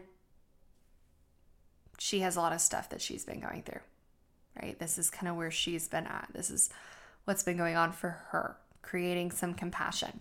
she 1.98 2.20
has 2.20 2.36
a 2.36 2.40
lot 2.40 2.52
of 2.52 2.60
stuff 2.60 2.88
that 2.90 3.00
she's 3.00 3.24
been 3.24 3.40
going 3.40 3.62
through, 3.62 3.80
right? 4.60 4.78
This 4.78 4.98
is 4.98 5.10
kind 5.10 5.28
of 5.28 5.36
where 5.36 5.50
she's 5.50 5.88
been 5.88 6.06
at. 6.06 6.28
This 6.32 6.50
is 6.50 6.70
what's 7.24 7.42
been 7.42 7.56
going 7.56 7.76
on 7.76 7.92
for 7.92 8.10
her, 8.30 8.56
creating 8.82 9.30
some 9.30 9.54
compassion. 9.54 10.20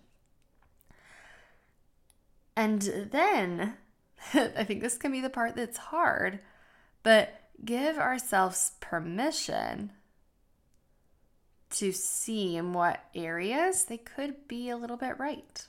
And 2.55 2.81
then 3.11 3.73
I 4.33 4.63
think 4.63 4.81
this 4.81 4.97
can 4.97 5.11
be 5.11 5.21
the 5.21 5.29
part 5.29 5.55
that's 5.55 5.77
hard, 5.77 6.39
but 7.01 7.41
give 7.63 7.97
ourselves 7.97 8.73
permission 8.79 9.91
to 11.71 11.91
see 11.91 12.55
in 12.55 12.73
what 12.73 13.03
areas 13.15 13.85
they 13.85 13.97
could 13.97 14.47
be 14.47 14.69
a 14.69 14.77
little 14.77 14.97
bit 14.97 15.17
right. 15.19 15.67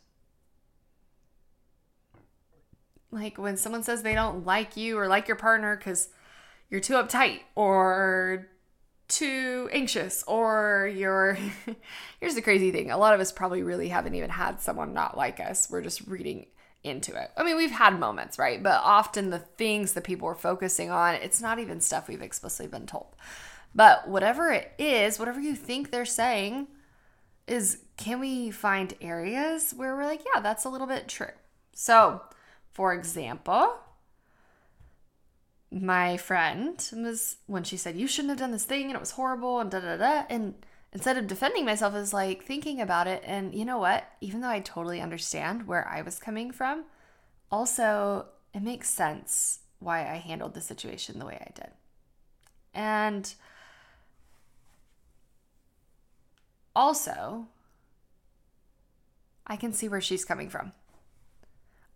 Like 3.15 3.39
when 3.39 3.57
someone 3.57 3.85
says 3.85 4.03
they 4.03 4.15
don't 4.15 4.45
like 4.45 4.77
you 4.77 4.99
or 4.99 5.07
like 5.07 5.29
your 5.29 5.37
partner 5.37 5.77
because 5.77 6.09
you're 6.69 6.81
too 6.81 6.95
uptight 6.95 7.41
or 7.55 8.49
too 9.07 9.69
anxious 9.73 10.25
or 10.27 10.91
you're 10.93 11.39
here's 12.21 12.35
the 12.35 12.43
crazy 12.43 12.73
thing. 12.73 12.91
A 12.91 12.99
lot 12.99 13.15
of 13.15 13.21
us 13.21 13.31
probably 13.31 13.63
really 13.63 13.89
haven't 13.89 14.17
even 14.17 14.31
had 14.31 14.61
someone 14.61 14.93
not 14.93 15.17
like 15.17 15.39
us. 15.39 15.71
We're 15.71 15.83
just 15.83 16.07
reading 16.09 16.47
into 16.83 17.15
it. 17.15 17.31
I 17.37 17.45
mean 17.45 17.57
we've 17.57 17.71
had 17.71 17.99
moments 18.01 18.37
right? 18.37 18.61
But 18.61 18.81
often 18.83 19.31
the 19.31 19.39
things 19.39 19.93
that 19.93 20.03
people 20.03 20.29
are 20.29 20.35
focusing 20.35 20.91
on 20.91 21.15
it's 21.15 21.41
not 21.41 21.61
even 21.61 21.81
stuff 21.81 22.09
we've 22.09 22.21
explicitly 22.21 22.67
been 22.67 22.87
told. 22.87 23.15
But 23.77 24.09
whatever 24.09 24.51
it 24.51 24.73
is 24.77 25.21
whatever 25.21 25.41
you 25.41 25.55
think 25.55 25.93
they're 25.93 26.05
saying 26.05 26.67
is 27.47 27.79
can 27.97 28.19
we 28.19 28.51
find 28.51 28.95
areas 29.01 29.73
where 29.77 29.95
we're 29.95 30.07
like 30.07 30.25
yeah 30.35 30.41
that's 30.41 30.65
a 30.65 30.69
little 30.69 30.89
bit 30.89 31.07
true? 31.07 31.29
So 31.73 32.21
for 32.75 32.93
example 32.93 33.77
my 35.71 36.17
friend 36.17 36.89
was 36.93 37.39
when 37.47 37.65
she 37.65 37.77
said 37.77 37.97
you 37.97 38.07
shouldn't 38.07 38.31
have 38.31 38.39
done 38.39 38.53
this 38.53 38.65
thing 38.65 38.85
and 38.85 38.95
it 38.95 39.01
was 39.01 39.13
horrible 39.13 39.59
and 39.61 39.71
da 39.71 39.81
da 39.81 39.97
da 39.97 40.25
and 40.29 40.55
instead 40.95 41.19
of 41.19 41.27
defending 41.27 41.65
myself 41.65 41.95
is 41.97 42.15
like 42.15 42.45
thinking 42.45 42.81
about 42.81 43.09
it. 43.09 43.23
And 43.27 43.53
you 43.55 43.65
know 43.65 43.79
what? 43.79 44.05
Even 44.21 44.41
though 44.41 44.49
i 44.49 44.61
totally 44.61 45.01
understand 45.01 45.67
where 45.67 45.87
i 45.89 46.01
was 46.01 46.19
coming 46.19 46.53
from 46.53 46.85
also 47.51 48.27
it 48.55 48.63
makes 48.63 48.89
sense 48.89 49.61
why 49.81 50.01
i 50.01 50.17
handled 50.17 50.55
the 50.55 50.61
situation 50.61 51.19
the 51.19 51.27
way 51.27 51.39
i 51.41 51.51
did. 51.55 51.71
And 52.73 53.35
also 56.77 57.49
i 59.47 59.57
can 59.57 59.73
see 59.73 59.89
where 59.89 60.01
she's 60.01 60.25
coming 60.25 60.49
from 60.49 60.73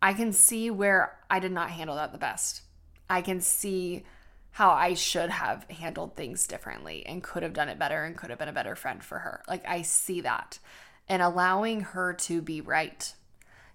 i 0.01 0.13
can 0.13 0.33
see 0.33 0.71
where 0.71 1.17
i 1.31 1.39
did 1.39 1.53
not 1.53 1.71
handle 1.71 1.97
that 1.97 2.13
the 2.13 2.19
best 2.19 2.63
I 3.11 3.23
can 3.23 3.41
see 3.41 4.05
how 4.51 4.71
I 4.71 4.95
should 4.95 5.31
have 5.31 5.65
handled 5.71 6.17
things 6.17 6.47
differently 6.47 7.07
and 7.07 7.23
could 7.23 7.43
have 7.43 7.53
done 7.53 7.69
it 7.69 7.79
better 7.79 8.05
and 8.05 8.17
could 8.17 8.31
have 8.31 8.39
been 8.39 8.49
a 8.49 8.53
better 8.53 8.75
friend 8.75 9.03
for 9.03 9.21
her. 9.21 9.43
Like 9.49 9.67
I 9.67 9.83
see 9.83 10.21
that 10.23 10.59
and 11.09 11.23
allowing 11.23 11.81
her 11.81 12.13
to 12.15 12.43
be 12.43 12.61
right. 12.61 13.13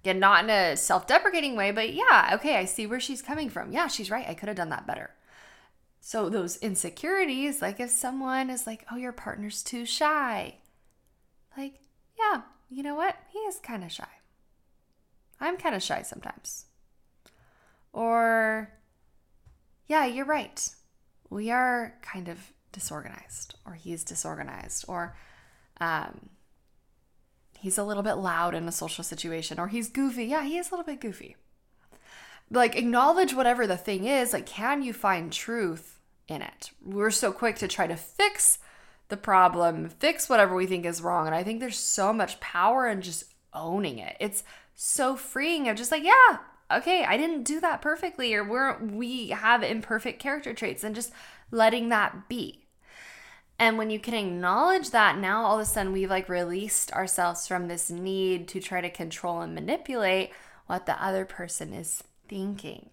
Again, 0.03 0.19
not 0.19 0.43
in 0.43 0.49
a 0.49 0.75
self 0.75 1.07
deprecating 1.07 1.55
way, 1.55 1.71
but 1.71 1.93
yeah, 1.93 2.31
okay, 2.33 2.57
I 2.57 2.65
see 2.65 2.85
where 2.85 2.99
she's 2.99 3.21
coming 3.21 3.49
from. 3.49 3.71
Yeah, 3.71 3.87
she's 3.87 4.11
right. 4.11 4.27
I 4.27 4.33
could 4.33 4.49
have 4.49 4.57
done 4.57 4.69
that 4.69 4.87
better. 4.87 5.11
So, 6.01 6.27
those 6.27 6.57
insecurities, 6.57 7.61
like 7.61 7.79
if 7.79 7.89
someone 7.89 8.49
is 8.49 8.67
like, 8.67 8.85
oh, 8.91 8.97
your 8.97 9.13
partner's 9.13 9.63
too 9.63 9.85
shy, 9.85 10.55
like, 11.57 11.79
yeah, 12.19 12.41
you 12.69 12.83
know 12.83 12.95
what? 12.95 13.15
He 13.31 13.39
is 13.39 13.59
kind 13.59 13.85
of 13.85 13.91
shy. 13.91 14.09
I'm 15.39 15.57
kind 15.57 15.75
of 15.75 15.83
shy 15.83 16.01
sometimes. 16.01 16.65
Or, 17.91 18.71
yeah, 19.87 20.05
you're 20.05 20.25
right. 20.25 20.69
We 21.29 21.51
are 21.51 21.95
kind 22.01 22.27
of 22.27 22.39
disorganized, 22.71 23.55
or 23.65 23.73
he's 23.73 24.03
disorganized, 24.03 24.85
or 24.87 25.15
um, 25.79 26.29
he's 27.57 27.77
a 27.77 27.83
little 27.83 28.03
bit 28.03 28.15
loud 28.15 28.55
in 28.55 28.67
a 28.67 28.71
social 28.71 29.03
situation, 29.03 29.59
or 29.59 29.67
he's 29.67 29.89
goofy. 29.89 30.25
Yeah, 30.25 30.43
he 30.43 30.57
is 30.57 30.69
a 30.69 30.71
little 30.71 30.85
bit 30.85 31.01
goofy. 31.01 31.35
Like, 32.51 32.75
acknowledge 32.75 33.33
whatever 33.33 33.65
the 33.65 33.77
thing 33.77 34.05
is. 34.05 34.33
Like, 34.33 34.45
can 34.45 34.81
you 34.83 34.93
find 34.93 35.31
truth 35.31 35.99
in 36.27 36.41
it? 36.41 36.71
We're 36.83 37.11
so 37.11 37.31
quick 37.31 37.57
to 37.57 37.67
try 37.67 37.87
to 37.87 37.95
fix 37.95 38.59
the 39.09 39.17
problem, 39.17 39.89
fix 39.89 40.29
whatever 40.29 40.55
we 40.55 40.65
think 40.65 40.85
is 40.85 41.01
wrong. 41.01 41.25
And 41.25 41.35
I 41.35 41.43
think 41.43 41.59
there's 41.59 41.77
so 41.77 42.11
much 42.13 42.39
power 42.39 42.87
in 42.87 43.01
just 43.01 43.25
owning 43.53 43.99
it. 43.99 44.17
It's 44.19 44.43
so 44.75 45.15
freeing 45.15 45.67
of 45.69 45.77
just 45.77 45.91
like, 45.91 46.03
yeah, 46.03 46.37
okay, 46.71 47.03
I 47.03 47.17
didn't 47.17 47.43
do 47.43 47.59
that 47.61 47.81
perfectly, 47.81 48.33
or 48.33 48.43
we're 48.43 48.77
we 48.83 49.29
have 49.29 49.63
imperfect 49.63 50.19
character 50.19 50.53
traits, 50.53 50.83
and 50.83 50.95
just 50.95 51.11
letting 51.51 51.89
that 51.89 52.27
be. 52.29 52.65
And 53.59 53.77
when 53.77 53.89
you 53.89 53.99
can 53.99 54.13
acknowledge 54.13 54.89
that, 54.89 55.17
now 55.17 55.45
all 55.45 55.55
of 55.55 55.61
a 55.61 55.65
sudden 55.65 55.93
we've 55.93 56.09
like 56.09 56.27
released 56.27 56.91
ourselves 56.91 57.47
from 57.47 57.67
this 57.67 57.89
need 57.89 58.47
to 58.49 58.59
try 58.59 58.81
to 58.81 58.89
control 58.89 59.41
and 59.41 59.53
manipulate 59.53 60.31
what 60.65 60.85
the 60.85 61.01
other 61.03 61.25
person 61.25 61.73
is 61.73 62.03
thinking. 62.27 62.89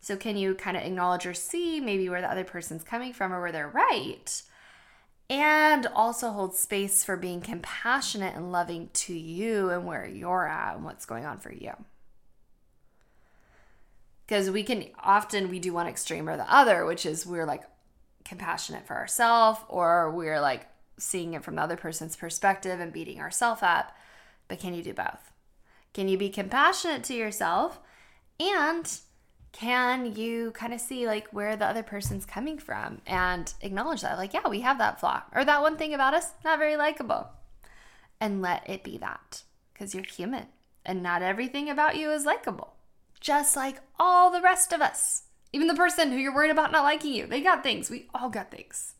So, 0.00 0.16
can 0.16 0.36
you 0.36 0.54
kind 0.54 0.76
of 0.76 0.82
acknowledge 0.82 1.26
or 1.26 1.34
see 1.34 1.80
maybe 1.80 2.08
where 2.08 2.20
the 2.20 2.30
other 2.30 2.44
person's 2.44 2.84
coming 2.84 3.12
from 3.12 3.32
or 3.32 3.40
where 3.40 3.52
they're 3.52 3.68
right? 3.68 4.42
And 5.30 5.86
also 5.86 6.30
hold 6.30 6.54
space 6.54 7.02
for 7.02 7.16
being 7.16 7.40
compassionate 7.40 8.34
and 8.34 8.52
loving 8.52 8.90
to 8.92 9.14
you 9.14 9.70
and 9.70 9.86
where 9.86 10.06
you're 10.06 10.46
at 10.46 10.76
and 10.76 10.84
what's 10.84 11.06
going 11.06 11.24
on 11.24 11.38
for 11.38 11.52
you. 11.52 11.72
Because 14.26 14.50
we 14.50 14.62
can 14.62 14.86
often 15.02 15.48
we 15.48 15.58
do 15.58 15.72
one 15.72 15.86
extreme 15.86 16.28
or 16.28 16.36
the 16.36 16.52
other 16.52 16.84
which 16.84 17.04
is 17.04 17.26
we're 17.26 17.46
like 17.46 17.62
compassionate 18.24 18.86
for 18.86 18.96
ourselves 18.96 19.60
or 19.68 20.10
we're 20.10 20.40
like 20.40 20.66
seeing 20.98 21.34
it 21.34 21.44
from 21.44 21.56
the 21.56 21.62
other 21.62 21.76
person's 21.76 22.16
perspective 22.16 22.80
and 22.80 22.92
beating 22.92 23.20
ourselves 23.20 23.62
up. 23.62 23.96
But 24.48 24.60
can 24.60 24.74
you 24.74 24.82
do 24.82 24.94
both? 24.94 25.32
Can 25.92 26.08
you 26.08 26.18
be 26.18 26.28
compassionate 26.28 27.04
to 27.04 27.14
yourself 27.14 27.80
and 28.40 29.00
can 29.54 30.14
you 30.14 30.50
kind 30.50 30.74
of 30.74 30.80
see 30.80 31.06
like 31.06 31.28
where 31.28 31.56
the 31.56 31.64
other 31.64 31.82
person's 31.82 32.26
coming 32.26 32.58
from 32.58 33.00
and 33.06 33.54
acknowledge 33.62 34.02
that 34.02 34.18
like 34.18 34.34
yeah 34.34 34.48
we 34.48 34.60
have 34.60 34.78
that 34.78 35.00
flaw 35.00 35.22
or 35.34 35.44
that 35.44 35.62
one 35.62 35.76
thing 35.76 35.94
about 35.94 36.12
us 36.12 36.32
not 36.44 36.58
very 36.58 36.76
likable 36.76 37.28
and 38.20 38.42
let 38.42 38.68
it 38.68 38.84
be 38.84 38.98
that 38.98 39.42
because 39.72 39.94
you're 39.94 40.04
human 40.04 40.46
and 40.84 41.02
not 41.02 41.22
everything 41.22 41.70
about 41.70 41.96
you 41.96 42.10
is 42.10 42.26
likable 42.26 42.74
just 43.24 43.56
like 43.56 43.80
all 43.98 44.30
the 44.30 44.42
rest 44.42 44.70
of 44.72 44.82
us. 44.82 45.22
Even 45.54 45.66
the 45.66 45.74
person 45.74 46.12
who 46.12 46.18
you're 46.18 46.34
worried 46.34 46.50
about 46.50 46.70
not 46.70 46.84
liking 46.84 47.14
you, 47.14 47.26
they 47.26 47.40
got 47.40 47.62
things. 47.62 47.88
We 47.88 48.06
all 48.14 48.28
got 48.28 48.50
things. 48.50 48.96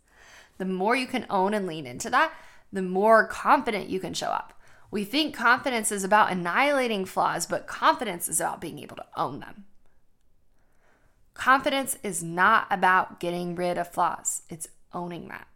The 0.56 0.64
more 0.64 0.96
you 0.96 1.06
can 1.06 1.26
own 1.28 1.52
and 1.52 1.66
lean 1.66 1.86
into 1.86 2.08
that, 2.08 2.32
the 2.72 2.80
more 2.80 3.26
confident 3.26 3.90
you 3.90 4.00
can 4.00 4.14
show 4.14 4.28
up. 4.28 4.54
We 4.90 5.04
think 5.04 5.36
confidence 5.36 5.92
is 5.92 6.04
about 6.04 6.32
annihilating 6.32 7.04
flaws, 7.04 7.46
but 7.46 7.66
confidence 7.66 8.26
is 8.26 8.40
about 8.40 8.62
being 8.62 8.78
able 8.78 8.96
to 8.96 9.04
own 9.14 9.40
them. 9.40 9.66
Confidence 11.34 11.98
is 12.02 12.22
not 12.22 12.66
about 12.70 13.20
getting 13.20 13.54
rid 13.56 13.76
of 13.76 13.92
flaws, 13.92 14.42
it's 14.48 14.68
owning 14.92 15.28
that. 15.28 15.48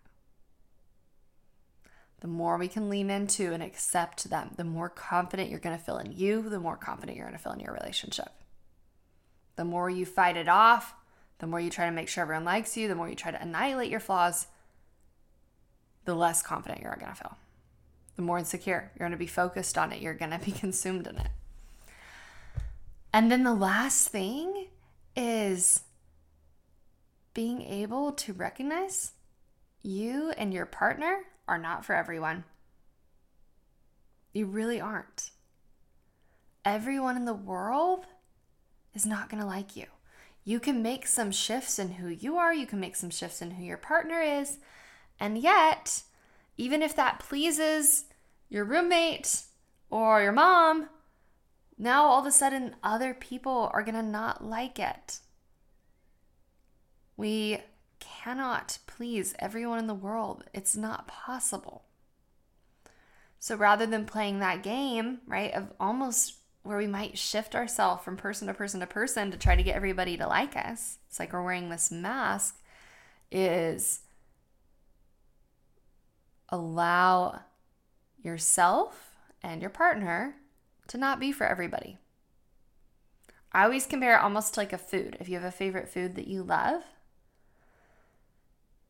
The 2.20 2.26
more 2.26 2.58
we 2.58 2.66
can 2.66 2.90
lean 2.90 3.10
into 3.10 3.52
and 3.52 3.62
accept 3.62 4.28
them, 4.28 4.50
the 4.56 4.64
more 4.64 4.88
confident 4.88 5.50
you're 5.50 5.60
going 5.60 5.78
to 5.78 5.82
feel 5.82 5.98
in 5.98 6.12
you, 6.12 6.48
the 6.48 6.58
more 6.58 6.76
confident 6.76 7.16
you're 7.16 7.26
going 7.26 7.38
to 7.38 7.42
feel 7.42 7.52
in 7.52 7.60
your 7.60 7.72
relationship. 7.72 8.30
The 9.54 9.64
more 9.64 9.88
you 9.88 10.04
fight 10.04 10.36
it 10.36 10.48
off, 10.48 10.94
the 11.38 11.46
more 11.46 11.60
you 11.60 11.70
try 11.70 11.86
to 11.86 11.92
make 11.92 12.08
sure 12.08 12.22
everyone 12.22 12.44
likes 12.44 12.76
you, 12.76 12.88
the 12.88 12.96
more 12.96 13.08
you 13.08 13.14
try 13.14 13.30
to 13.30 13.40
annihilate 13.40 13.90
your 13.90 14.00
flaws, 14.00 14.48
the 16.06 16.14
less 16.14 16.42
confident 16.42 16.82
you're 16.82 16.96
going 16.98 17.12
to 17.12 17.18
feel. 17.18 17.36
The 18.16 18.22
more 18.22 18.38
insecure 18.38 18.90
you're 18.94 19.08
going 19.08 19.12
to 19.12 19.16
be 19.16 19.28
focused 19.28 19.78
on 19.78 19.92
it, 19.92 20.02
you're 20.02 20.14
going 20.14 20.32
to 20.32 20.44
be 20.44 20.50
consumed 20.64 21.06
in 21.06 21.18
it. 21.18 21.30
And 23.12 23.30
then 23.30 23.44
the 23.44 23.54
last 23.54 24.08
thing 24.08 24.57
is 25.18 25.82
being 27.34 27.60
able 27.62 28.12
to 28.12 28.32
recognize 28.32 29.12
you 29.82 30.32
and 30.38 30.54
your 30.54 30.64
partner 30.64 31.22
are 31.48 31.58
not 31.58 31.84
for 31.84 31.94
everyone. 31.94 32.44
You 34.32 34.46
really 34.46 34.80
aren't. 34.80 35.30
Everyone 36.64 37.16
in 37.16 37.24
the 37.24 37.34
world 37.34 38.06
is 38.94 39.04
not 39.04 39.28
going 39.28 39.42
to 39.42 39.48
like 39.48 39.74
you. 39.74 39.86
You 40.44 40.60
can 40.60 40.82
make 40.82 41.06
some 41.06 41.32
shifts 41.32 41.80
in 41.80 41.92
who 41.92 42.08
you 42.08 42.36
are, 42.36 42.54
you 42.54 42.66
can 42.66 42.78
make 42.78 42.94
some 42.94 43.10
shifts 43.10 43.42
in 43.42 43.52
who 43.52 43.64
your 43.64 43.76
partner 43.76 44.20
is, 44.20 44.58
and 45.18 45.36
yet, 45.36 46.02
even 46.56 46.80
if 46.80 46.94
that 46.94 47.18
pleases 47.18 48.04
your 48.48 48.64
roommate 48.64 49.42
or 49.90 50.22
your 50.22 50.32
mom, 50.32 50.88
now 51.78 52.06
all 52.06 52.20
of 52.20 52.26
a 52.26 52.32
sudden 52.32 52.76
other 52.82 53.14
people 53.14 53.70
are 53.72 53.82
going 53.82 53.94
to 53.94 54.02
not 54.02 54.44
like 54.44 54.78
it. 54.78 55.20
We 57.16 57.58
cannot 58.00 58.78
please 58.86 59.34
everyone 59.38 59.78
in 59.78 59.86
the 59.86 59.94
world. 59.94 60.44
It's 60.52 60.76
not 60.76 61.08
possible. 61.08 61.84
So 63.38 63.56
rather 63.56 63.86
than 63.86 64.04
playing 64.04 64.40
that 64.40 64.62
game, 64.62 65.18
right, 65.26 65.52
of 65.54 65.72
almost 65.78 66.34
where 66.62 66.76
we 66.78 66.86
might 66.86 67.16
shift 67.16 67.54
ourselves 67.54 68.02
from 68.02 68.16
person 68.16 68.48
to 68.48 68.54
person 68.54 68.80
to 68.80 68.86
person 68.86 69.30
to 69.30 69.38
try 69.38 69.56
to 69.56 69.62
get 69.62 69.76
everybody 69.76 70.16
to 70.16 70.26
like 70.26 70.56
us. 70.56 70.98
It's 71.08 71.18
like 71.18 71.32
we're 71.32 71.44
wearing 71.44 71.68
this 71.68 71.90
mask, 71.90 72.60
is 73.30 74.00
allow 76.48 77.40
yourself 78.22 79.12
and 79.42 79.60
your 79.60 79.70
partner 79.70 80.34
to 80.88 80.98
not 80.98 81.20
be 81.20 81.32
for 81.32 81.46
everybody. 81.46 81.98
I 83.52 83.64
always 83.64 83.86
compare 83.86 84.16
it 84.16 84.22
almost 84.22 84.54
to 84.54 84.60
like 84.60 84.72
a 84.72 84.78
food. 84.78 85.16
If 85.20 85.28
you 85.28 85.36
have 85.36 85.44
a 85.44 85.50
favorite 85.50 85.88
food 85.88 86.16
that 86.16 86.28
you 86.28 86.42
love, 86.42 86.82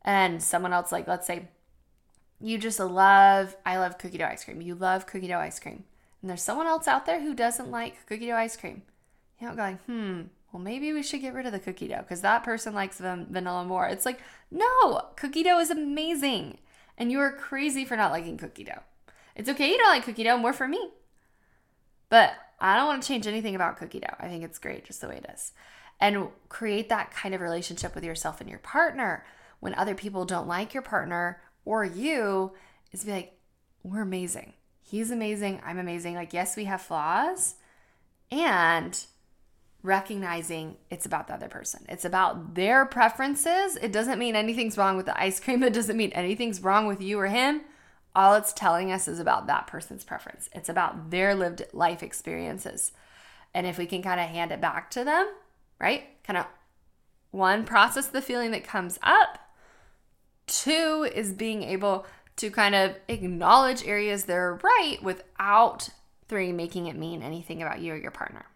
and 0.02 0.42
someone 0.42 0.72
else, 0.72 0.90
like, 0.90 1.06
let's 1.06 1.26
say 1.26 1.48
you 2.40 2.58
just 2.58 2.80
love, 2.80 3.56
I 3.66 3.78
love 3.78 3.98
cookie 3.98 4.18
dough 4.18 4.26
ice 4.26 4.44
cream. 4.44 4.62
You 4.62 4.74
love 4.74 5.06
cookie 5.06 5.28
dough 5.28 5.38
ice 5.38 5.60
cream. 5.60 5.84
And 6.22 6.30
there's 6.30 6.42
someone 6.42 6.66
else 6.66 6.88
out 6.88 7.06
there 7.06 7.20
who 7.20 7.34
doesn't 7.34 7.70
like 7.70 8.06
cookie 8.06 8.26
dough 8.26 8.36
ice 8.36 8.56
cream. 8.56 8.82
You 9.40 9.48
know, 9.48 9.54
going, 9.54 9.78
hmm, 9.86 10.22
well, 10.52 10.62
maybe 10.62 10.92
we 10.92 11.02
should 11.02 11.20
get 11.20 11.34
rid 11.34 11.46
of 11.46 11.52
the 11.52 11.58
cookie 11.58 11.88
dough 11.88 11.98
because 11.98 12.22
that 12.22 12.42
person 12.42 12.74
likes 12.74 12.98
the 12.98 13.26
vanilla 13.28 13.64
more. 13.64 13.86
It's 13.86 14.06
like, 14.06 14.20
no, 14.50 15.02
cookie 15.16 15.42
dough 15.42 15.60
is 15.60 15.70
amazing. 15.70 16.58
And 16.96 17.12
you 17.12 17.20
are 17.20 17.30
crazy 17.30 17.84
for 17.84 17.96
not 17.96 18.12
liking 18.12 18.38
cookie 18.38 18.64
dough. 18.64 18.82
It's 19.36 19.48
okay 19.48 19.70
you 19.70 19.78
don't 19.78 19.90
like 19.90 20.04
cookie 20.04 20.24
dough, 20.24 20.38
more 20.38 20.52
for 20.52 20.66
me. 20.66 20.90
But 22.08 22.32
I 22.60 22.76
don't 22.76 22.86
want 22.86 23.02
to 23.02 23.08
change 23.08 23.26
anything 23.26 23.54
about 23.54 23.76
cookie 23.76 24.00
dough. 24.00 24.16
I 24.18 24.28
think 24.28 24.42
it's 24.44 24.58
great 24.58 24.84
just 24.84 25.00
the 25.00 25.08
way 25.08 25.16
it 25.16 25.30
is. 25.32 25.52
And 26.00 26.28
create 26.48 26.88
that 26.88 27.10
kind 27.10 27.34
of 27.34 27.40
relationship 27.40 27.94
with 27.94 28.04
yourself 28.04 28.40
and 28.40 28.48
your 28.48 28.60
partner 28.60 29.24
when 29.60 29.74
other 29.74 29.94
people 29.94 30.24
don't 30.24 30.46
like 30.46 30.74
your 30.74 30.82
partner 30.82 31.40
or 31.64 31.84
you 31.84 32.52
is 32.92 33.04
be 33.04 33.12
like, 33.12 33.38
we're 33.82 34.02
amazing. 34.02 34.54
He's 34.80 35.10
amazing. 35.10 35.60
I'm 35.64 35.78
amazing. 35.78 36.14
Like, 36.14 36.32
yes, 36.32 36.56
we 36.56 36.64
have 36.64 36.80
flaws. 36.80 37.56
And 38.30 38.98
recognizing 39.82 40.76
it's 40.90 41.06
about 41.06 41.28
the 41.28 41.34
other 41.34 41.48
person. 41.48 41.84
It's 41.88 42.04
about 42.04 42.54
their 42.54 42.84
preferences. 42.84 43.76
It 43.76 43.92
doesn't 43.92 44.18
mean 44.18 44.34
anything's 44.34 44.76
wrong 44.76 44.96
with 44.96 45.06
the 45.06 45.20
ice 45.20 45.40
cream. 45.40 45.62
It 45.68 45.72
doesn't 45.72 45.96
mean 45.96 46.12
anything's 46.12 46.62
wrong 46.62 46.86
with 46.86 47.00
you 47.00 47.18
or 47.18 47.26
him. 47.26 47.62
All 48.18 48.34
it's 48.34 48.52
telling 48.52 48.90
us 48.90 49.06
is 49.06 49.20
about 49.20 49.46
that 49.46 49.68
person's 49.68 50.02
preference. 50.02 50.48
It's 50.52 50.68
about 50.68 51.10
their 51.10 51.36
lived 51.36 51.62
life 51.72 52.02
experiences. 52.02 52.90
And 53.54 53.64
if 53.64 53.78
we 53.78 53.86
can 53.86 54.02
kind 54.02 54.18
of 54.18 54.26
hand 54.26 54.50
it 54.50 54.60
back 54.60 54.90
to 54.90 55.04
them, 55.04 55.28
right? 55.78 56.02
Kind 56.24 56.36
of 56.36 56.46
one, 57.30 57.64
process 57.64 58.08
the 58.08 58.20
feeling 58.20 58.50
that 58.50 58.64
comes 58.64 58.98
up. 59.04 59.38
Two 60.48 61.08
is 61.14 61.32
being 61.32 61.62
able 61.62 62.06
to 62.38 62.50
kind 62.50 62.74
of 62.74 62.96
acknowledge 63.06 63.86
areas 63.86 64.24
that 64.24 64.36
are 64.36 64.56
right 64.64 64.98
without 65.00 65.88
three 66.26 66.50
making 66.50 66.88
it 66.88 66.96
mean 66.96 67.22
anything 67.22 67.62
about 67.62 67.78
you 67.78 67.92
or 67.92 67.96
your 67.96 68.10
partner. 68.10 68.46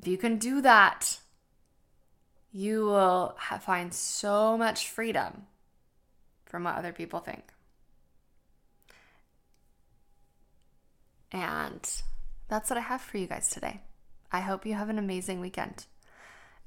If 0.00 0.08
you 0.08 0.16
can 0.16 0.38
do 0.38 0.62
that, 0.62 1.18
you 2.50 2.86
will 2.86 3.34
have, 3.38 3.62
find 3.62 3.92
so 3.92 4.56
much 4.56 4.88
freedom 4.88 5.48
from 6.50 6.64
what 6.64 6.74
other 6.74 6.92
people 6.92 7.20
think. 7.20 7.44
And 11.32 11.88
that's 12.48 12.68
what 12.68 12.76
I 12.76 12.82
have 12.82 13.00
for 13.00 13.16
you 13.18 13.28
guys 13.28 13.48
today. 13.48 13.82
I 14.32 14.40
hope 14.40 14.66
you 14.66 14.74
have 14.74 14.88
an 14.88 14.98
amazing 14.98 15.38
weekend 15.40 15.86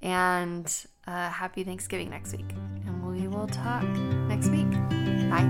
and 0.02 0.74
uh, 1.06 1.30
happy 1.30 1.66
Thanksgiving 1.66 2.10
next 2.10 2.32
week. 2.32 2.50
And 2.86 3.06
we 3.06 3.28
will 3.28 3.48
talk 3.48 3.84
next 3.84 4.48
week. 4.50 4.72
Bye. 5.30 5.50